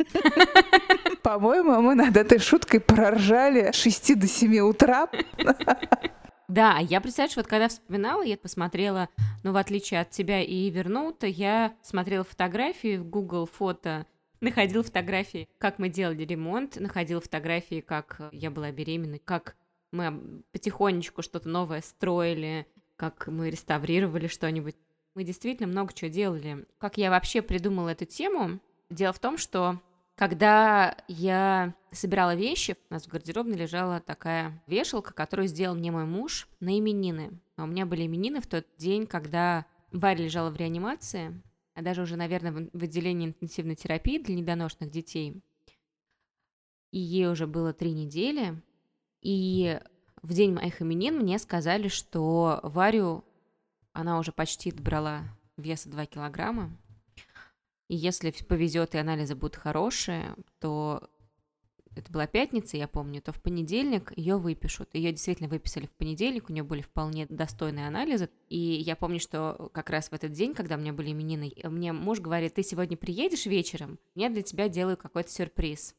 По-моему, 1.22 1.80
мы 1.80 1.94
над 1.94 2.16
этой 2.16 2.38
шуткой 2.38 2.80
проржали 2.80 3.70
с 3.72 3.76
6 3.76 4.18
до 4.18 4.26
7 4.26 4.58
утра. 4.60 5.08
Да, 6.48 6.78
я, 6.78 7.00
представляешь, 7.00 7.36
вот 7.36 7.46
когда 7.46 7.68
вспоминала, 7.68 8.22
я 8.22 8.36
посмотрела, 8.36 9.08
ну, 9.44 9.52
в 9.52 9.56
отличие 9.56 10.00
от 10.00 10.10
тебя 10.10 10.42
и 10.42 10.68
Вернута, 10.68 11.28
я 11.28 11.76
смотрела 11.80 12.24
фотографии 12.24 12.96
в 12.96 13.08
Google 13.08 13.46
фото, 13.46 14.04
находила 14.40 14.82
фотографии, 14.82 15.48
как 15.58 15.78
мы 15.78 15.88
делали 15.88 16.24
ремонт, 16.24 16.74
находила 16.80 17.20
фотографии, 17.20 17.80
как 17.80 18.20
я 18.32 18.50
была 18.50 18.72
беременна, 18.72 19.20
как 19.24 19.54
мы 19.92 20.42
потихонечку 20.50 21.22
что-то 21.22 21.48
новое 21.48 21.82
строили, 21.82 22.66
как 22.96 23.28
мы 23.28 23.50
реставрировали 23.50 24.26
что-нибудь. 24.26 24.74
Мы 25.14 25.22
действительно 25.22 25.68
много 25.68 25.92
чего 25.92 26.10
делали. 26.10 26.66
Как 26.78 26.98
я 26.98 27.10
вообще 27.10 27.42
придумала 27.42 27.90
эту 27.90 28.06
тему? 28.06 28.58
Дело 28.88 29.12
в 29.12 29.18
том, 29.18 29.38
что 29.38 29.80
когда 30.20 30.98
я 31.08 31.74
собирала 31.92 32.34
вещи, 32.34 32.76
у 32.90 32.92
нас 32.92 33.04
в 33.04 33.08
гардеробной 33.08 33.56
лежала 33.56 34.00
такая 34.00 34.62
вешалка, 34.66 35.14
которую 35.14 35.48
сделал 35.48 35.74
мне 35.74 35.90
мой 35.90 36.04
муж 36.04 36.46
на 36.60 36.78
именины. 36.78 37.40
А 37.56 37.64
у 37.64 37.66
меня 37.66 37.86
были 37.86 38.04
именины 38.04 38.42
в 38.42 38.46
тот 38.46 38.66
день, 38.76 39.06
когда 39.06 39.64
Варя 39.92 40.22
лежала 40.22 40.50
в 40.50 40.56
реанимации, 40.56 41.42
а 41.72 41.80
даже 41.80 42.02
уже, 42.02 42.16
наверное, 42.16 42.68
в 42.70 42.82
отделении 42.82 43.28
интенсивной 43.28 43.76
терапии 43.76 44.18
для 44.18 44.34
недоношенных 44.34 44.90
детей. 44.90 45.42
И 46.90 46.98
ей 46.98 47.28
уже 47.28 47.46
было 47.46 47.72
три 47.72 47.92
недели. 47.92 48.62
И 49.22 49.80
в 50.20 50.34
день 50.34 50.52
моих 50.52 50.82
именин 50.82 51.16
мне 51.16 51.38
сказали, 51.38 51.88
что 51.88 52.60
Варю, 52.62 53.24
она 53.94 54.18
уже 54.18 54.32
почти 54.32 54.70
добрала 54.70 55.22
веса 55.56 55.88
2 55.88 56.04
килограмма, 56.04 56.76
и 57.90 57.96
если 57.96 58.30
повезет 58.30 58.94
и 58.94 58.98
анализы 58.98 59.34
будут 59.34 59.56
хорошие, 59.56 60.36
то 60.60 61.10
это 61.96 62.12
была 62.12 62.28
пятница, 62.28 62.76
я 62.76 62.86
помню, 62.86 63.20
то 63.20 63.32
в 63.32 63.42
понедельник 63.42 64.12
ее 64.16 64.36
выпишут. 64.36 64.90
Ее 64.92 65.10
действительно 65.10 65.48
выписали 65.48 65.86
в 65.86 65.90
понедельник, 65.90 66.48
у 66.48 66.52
нее 66.52 66.62
были 66.62 66.82
вполне 66.82 67.26
достойные 67.26 67.88
анализы. 67.88 68.30
И 68.48 68.56
я 68.56 68.94
помню, 68.94 69.18
что 69.18 69.70
как 69.74 69.90
раз 69.90 70.08
в 70.08 70.12
этот 70.12 70.30
день, 70.30 70.54
когда 70.54 70.76
у 70.76 70.78
меня 70.78 70.92
были 70.92 71.10
именины, 71.10 71.52
мне 71.64 71.92
муж 71.92 72.20
говорит, 72.20 72.54
ты 72.54 72.62
сегодня 72.62 72.96
приедешь 72.96 73.46
вечером, 73.46 73.98
я 74.14 74.28
для 74.28 74.42
тебя 74.42 74.68
делаю 74.68 74.96
какой-то 74.96 75.28
сюрприз. 75.32 75.96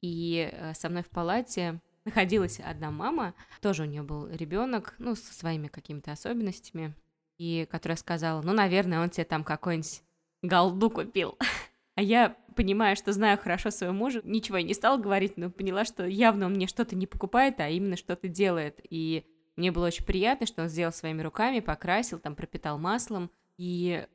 И 0.00 0.50
э, 0.50 0.74
со 0.74 0.88
мной 0.88 1.04
в 1.04 1.10
палате 1.10 1.80
находилась 2.04 2.58
одна 2.58 2.90
мама, 2.90 3.34
тоже 3.60 3.84
у 3.84 3.86
нее 3.86 4.02
был 4.02 4.26
ребенок, 4.30 4.96
ну, 4.98 5.14
со 5.14 5.32
своими 5.32 5.68
какими-то 5.68 6.10
особенностями, 6.10 6.92
и 7.38 7.68
которая 7.70 7.96
сказала, 7.96 8.42
ну, 8.42 8.52
наверное, 8.52 9.00
он 9.00 9.10
тебе 9.10 9.26
там 9.26 9.44
какой-нибудь 9.44 10.02
голду 10.42 10.90
купил. 10.90 11.38
А 11.94 12.00
я, 12.00 12.34
понимая, 12.56 12.96
что 12.96 13.12
знаю 13.12 13.36
хорошо 13.36 13.70
своего 13.70 13.94
мужа, 13.94 14.22
ничего 14.24 14.56
я 14.56 14.62
не 14.62 14.72
стала 14.72 14.96
говорить, 14.96 15.36
но 15.36 15.50
поняла, 15.50 15.84
что 15.84 16.06
явно 16.06 16.46
он 16.46 16.54
мне 16.54 16.66
что-то 16.66 16.96
не 16.96 17.06
покупает, 17.06 17.60
а 17.60 17.68
именно 17.68 17.98
что-то 17.98 18.28
делает. 18.28 18.80
И 18.88 19.26
мне 19.56 19.70
было 19.72 19.88
очень 19.88 20.06
приятно, 20.06 20.46
что 20.46 20.62
он 20.62 20.68
сделал 20.68 20.90
своими 20.94 21.20
руками, 21.20 21.60
покрасил, 21.60 22.18
там 22.18 22.34
пропитал 22.34 22.78
маслом. 22.78 23.30
И 23.58 24.06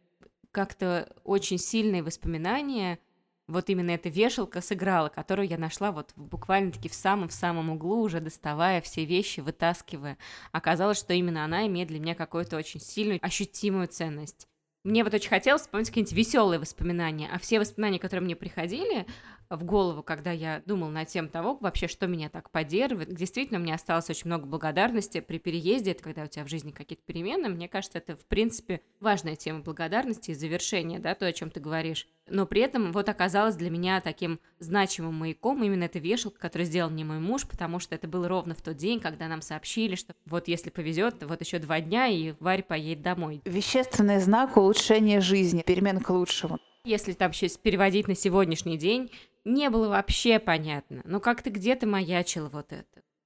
как-то 0.49 1.15
очень 1.23 1.59
сильные 1.59 2.01
воспоминания 2.01 2.97
вот 3.47 3.69
именно 3.69 3.91
эта 3.91 4.09
вешалка 4.09 4.59
сыграла, 4.59 5.07
которую 5.07 5.47
я 5.47 5.57
нашла 5.57 5.91
вот 5.91 6.11
буквально-таки 6.15 6.89
в 6.89 6.93
самом-в 6.93 7.33
самом 7.33 7.69
углу, 7.69 8.01
уже 8.01 8.19
доставая 8.19 8.81
все 8.81 9.05
вещи, 9.05 9.39
вытаскивая. 9.39 10.17
Оказалось, 10.51 10.97
что 10.97 11.13
именно 11.13 11.45
она 11.45 11.65
имеет 11.67 11.87
для 11.87 11.99
меня 11.99 12.13
какую-то 12.13 12.57
очень 12.57 12.81
сильную, 12.81 13.19
ощутимую 13.21 13.87
ценность. 13.87 14.47
Мне 14.87 15.03
вот 15.03 15.13
очень 15.13 15.27
хотелось 15.27 15.63
вспомнить 15.63 15.89
какие-нибудь 15.89 16.15
веселые 16.15 16.59
воспоминания, 16.61 17.29
а 17.29 17.39
все 17.39 17.59
воспоминания, 17.59 17.99
которые 17.99 18.23
мне 18.23 18.37
приходили, 18.37 19.05
в 19.49 19.65
голову, 19.65 20.01
когда 20.01 20.31
я 20.31 20.63
думал 20.65 20.87
на 20.87 21.03
тему 21.03 21.27
того, 21.27 21.57
вообще, 21.59 21.89
что 21.89 22.07
меня 22.07 22.29
так 22.29 22.49
поддерживает. 22.51 23.13
Действительно, 23.13 23.59
мне 23.59 23.73
осталось 23.73 24.09
очень 24.09 24.27
много 24.27 24.45
благодарности 24.45 25.19
при 25.19 25.39
переезде, 25.39 25.91
это 25.91 26.03
когда 26.03 26.23
у 26.23 26.27
тебя 26.27 26.45
в 26.45 26.47
жизни 26.47 26.71
какие-то 26.71 27.03
перемены. 27.05 27.49
Мне 27.49 27.67
кажется, 27.67 27.97
это, 27.97 28.15
в 28.15 28.25
принципе, 28.27 28.79
важная 29.01 29.35
тема 29.35 29.59
благодарности 29.59 30.31
и 30.31 30.35
завершения, 30.35 30.99
да, 30.99 31.15
то, 31.15 31.25
о 31.25 31.33
чем 31.33 31.49
ты 31.49 31.59
говоришь. 31.59 32.07
Но 32.29 32.45
при 32.45 32.61
этом 32.61 32.91
вот 32.91 33.09
оказалось 33.09 33.55
для 33.55 33.69
меня 33.69 34.01
таким 34.01 34.39
значимым 34.59 35.15
маяком 35.15 35.63
именно 35.63 35.85
эта 35.85 35.99
вешалка, 35.99 36.39
которую 36.39 36.65
сделал 36.65 36.89
мне 36.89 37.03
мой 37.03 37.19
муж, 37.19 37.47
потому 37.47 37.79
что 37.79 37.95
это 37.95 38.07
было 38.07 38.27
ровно 38.27 38.53
в 38.55 38.61
тот 38.61 38.77
день, 38.77 38.99
когда 38.99 39.27
нам 39.27 39.41
сообщили, 39.41 39.95
что 39.95 40.13
вот 40.25 40.47
если 40.47 40.69
повезет, 40.69 41.23
вот 41.23 41.41
еще 41.41 41.59
два 41.59 41.79
дня, 41.79 42.07
и 42.07 42.33
Варя 42.39 42.63
поедет 42.63 43.03
домой. 43.03 43.41
Вещественный 43.45 44.19
знак 44.19 44.57
улучшения 44.57 45.21
жизни, 45.21 45.63
перемен 45.65 45.99
к 45.99 46.09
лучшему. 46.09 46.59
Если 46.83 47.13
там 47.13 47.33
сейчас 47.33 47.57
переводить 47.57 48.07
на 48.07 48.15
сегодняшний 48.15 48.77
день, 48.77 49.11
не 49.43 49.69
было 49.69 49.89
вообще 49.89 50.39
понятно. 50.39 51.01
Но 51.05 51.19
как-то 51.19 51.49
где-то 51.49 51.87
маячило 51.87 52.49
вот 52.49 52.71
это. 52.71 52.85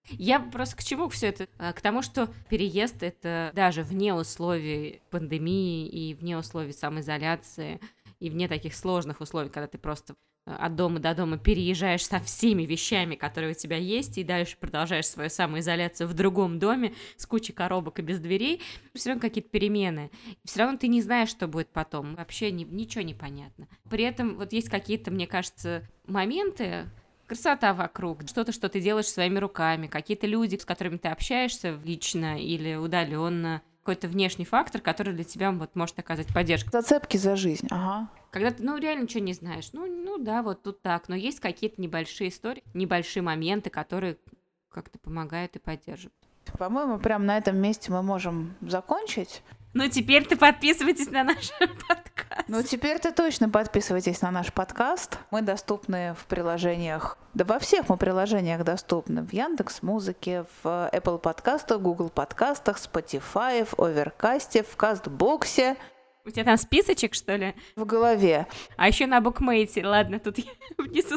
Я 0.10 0.40
просто 0.40 0.78
к 0.78 0.84
чему 0.84 1.10
все 1.10 1.28
это? 1.28 1.48
А, 1.58 1.74
к 1.74 1.82
тому, 1.82 2.02
что 2.02 2.28
переезд 2.50 3.04
это 3.04 3.52
даже 3.54 3.84
вне 3.84 4.14
условий 4.14 5.02
пандемии 5.10 5.88
и 5.88 6.14
вне 6.16 6.38
условий 6.38 6.74
самоизоляции 6.74 7.80
и 8.22 8.30
вне 8.30 8.48
таких 8.48 8.76
сложных 8.76 9.20
условий, 9.20 9.50
когда 9.50 9.68
ты 9.68 9.78
просто 9.78 10.16
от 10.46 10.76
дома 10.76 11.00
до 11.00 11.14
дома 11.14 11.38
переезжаешь 11.38 12.06
со 12.06 12.20
всеми 12.20 12.64
вещами, 12.64 13.16
которые 13.16 13.52
у 13.52 13.56
тебя 13.56 13.78
есть, 13.78 14.18
и 14.18 14.24
дальше 14.24 14.58
продолжаешь 14.60 15.08
свою 15.08 15.30
самоизоляцию 15.30 16.08
в 16.08 16.14
другом 16.14 16.58
доме 16.60 16.94
с 17.18 17.26
кучей 17.26 17.54
коробок 17.54 18.00
и 18.00 18.02
без 18.02 18.20
дверей, 18.20 18.62
все 18.94 19.10
равно 19.10 19.22
какие-то 19.22 19.50
перемены. 19.50 20.12
Все 20.46 20.60
равно 20.60 20.78
ты 20.78 20.88
не 20.88 21.02
знаешь, 21.02 21.30
что 21.30 21.48
будет 21.48 21.70
потом. 21.70 22.16
Вообще 22.16 22.52
ни, 22.52 22.64
ничего 22.64 23.04
не 23.04 23.14
понятно. 23.14 23.68
При 23.90 24.04
этом 24.04 24.36
вот 24.36 24.54
есть 24.54 24.70
какие-то, 24.70 25.12
мне 25.12 25.28
кажется, 25.28 25.84
моменты, 26.06 26.88
красота 27.28 27.74
вокруг, 27.74 28.28
что-то, 28.28 28.52
что 28.52 28.68
ты 28.68 28.82
делаешь 28.82 29.08
своими 29.08 29.40
руками, 29.40 29.88
какие-то 29.88 30.28
люди, 30.28 30.58
с 30.58 30.66
которыми 30.66 30.98
ты 30.98 31.08
общаешься 31.08 31.80
лично 31.84 32.40
или 32.40 32.76
удаленно, 32.76 33.62
какой-то 33.82 34.08
внешний 34.08 34.46
фактор, 34.46 34.80
который 34.80 35.14
для 35.14 35.24
тебя 35.24 35.52
вот 35.52 35.76
может 35.76 35.98
оказать 36.00 36.34
поддержку. 36.34 36.70
Зацепки 36.72 37.18
за 37.18 37.36
жизнь, 37.36 37.68
ага. 37.72 38.10
Когда 38.32 38.52
ты, 38.52 38.64
ну, 38.64 38.78
реально 38.78 39.04
ничего 39.04 39.24
не 39.24 39.34
знаешь. 39.34 39.70
Ну, 39.74 39.86
ну 39.86 40.18
да, 40.18 40.42
вот 40.42 40.64
тут 40.64 40.82
так. 40.82 41.10
Но 41.10 41.16
есть 41.16 41.42
какие-то 41.42 41.82
небольшие 41.82 42.30
истории, 42.30 42.64
небольшие 42.74 43.24
моменты, 43.24 43.70
которые 43.70 44.18
как-то 44.70 45.00
помогают 45.00 45.56
и 45.58 45.60
поддерживают. 45.60 46.16
По-моему, 46.58 46.98
прямо 47.00 47.26
на 47.26 47.38
этом 47.38 47.58
месте 47.58 47.92
мы 47.92 48.02
можем 48.02 48.56
закончить. 48.62 49.44
Ну, 49.74 49.88
теперь 49.88 50.26
ты 50.26 50.36
подписывайтесь 50.36 51.10
на 51.12 51.24
наш 51.24 51.50
подкаст. 51.60 52.44
Ну, 52.50 52.62
теперь 52.62 53.00
ты 53.00 53.14
точно 53.14 53.50
подписывайтесь 53.50 54.22
на 54.22 54.30
наш 54.30 54.52
подкаст. 54.52 55.18
Мы 55.32 55.42
доступны 55.42 56.14
в 56.20 56.26
приложениях, 56.26 57.18
да 57.34 57.46
во 57.46 57.58
всех 57.58 57.88
мы 57.88 57.96
приложениях 57.96 58.66
доступны. 58.66 59.24
В 59.24 59.32
Яндекс 59.32 59.82
Музыке, 59.82 60.46
в 60.64 60.90
Apple 60.92 61.20
подкастах, 61.20 61.80
Google 61.80 62.10
подкастах, 62.10 62.80
Spotify, 62.80 63.64
в 63.64 63.76
Overcast, 63.76 64.64
в 64.70 64.76
Кастбоксе. 64.76 65.78
У 66.26 66.32
тебя 66.32 66.44
там 66.44 66.58
списочек, 66.58 67.14
что 67.14 67.36
ли? 67.38 67.56
В 67.78 67.86
голове. 67.86 68.48
А 68.76 68.90
еще 68.90 69.08
на 69.08 69.22
букмейте. 69.22 69.88
Ладно, 69.88 70.20
тут 70.20 70.38
я 70.38 70.52
внизу 70.78 71.16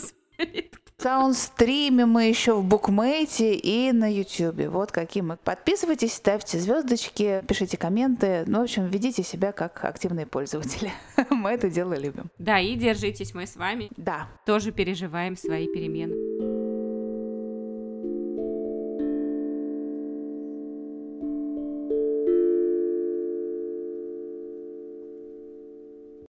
саундстриме 1.02 2.07
мы 2.07 2.24
еще 2.24 2.54
в 2.54 2.64
букмейте 2.64 3.54
и 3.54 3.92
на 3.92 4.12
ютюбе. 4.12 4.68
Вот 4.68 4.92
какие 4.92 5.22
мы. 5.22 5.37
Подписывайтесь, 5.37 6.14
ставьте 6.14 6.59
звездочки, 6.59 7.42
пишите 7.46 7.76
комменты. 7.76 8.44
Ну, 8.46 8.61
в 8.61 8.62
общем, 8.62 8.87
ведите 8.87 9.22
себя 9.22 9.52
как 9.52 9.85
активные 9.85 10.26
пользователи. 10.26 10.92
мы 11.30 11.50
это 11.50 11.70
дело 11.70 11.94
любим. 11.94 12.30
Да, 12.38 12.61
и 12.61 12.74
держитесь, 12.74 13.35
мы 13.35 13.46
с 13.46 13.57
вами. 13.57 13.90
Да. 13.96 14.28
Тоже 14.46 14.72
переживаем 14.72 15.37
свои 15.37 15.66
перемены. 15.66 16.14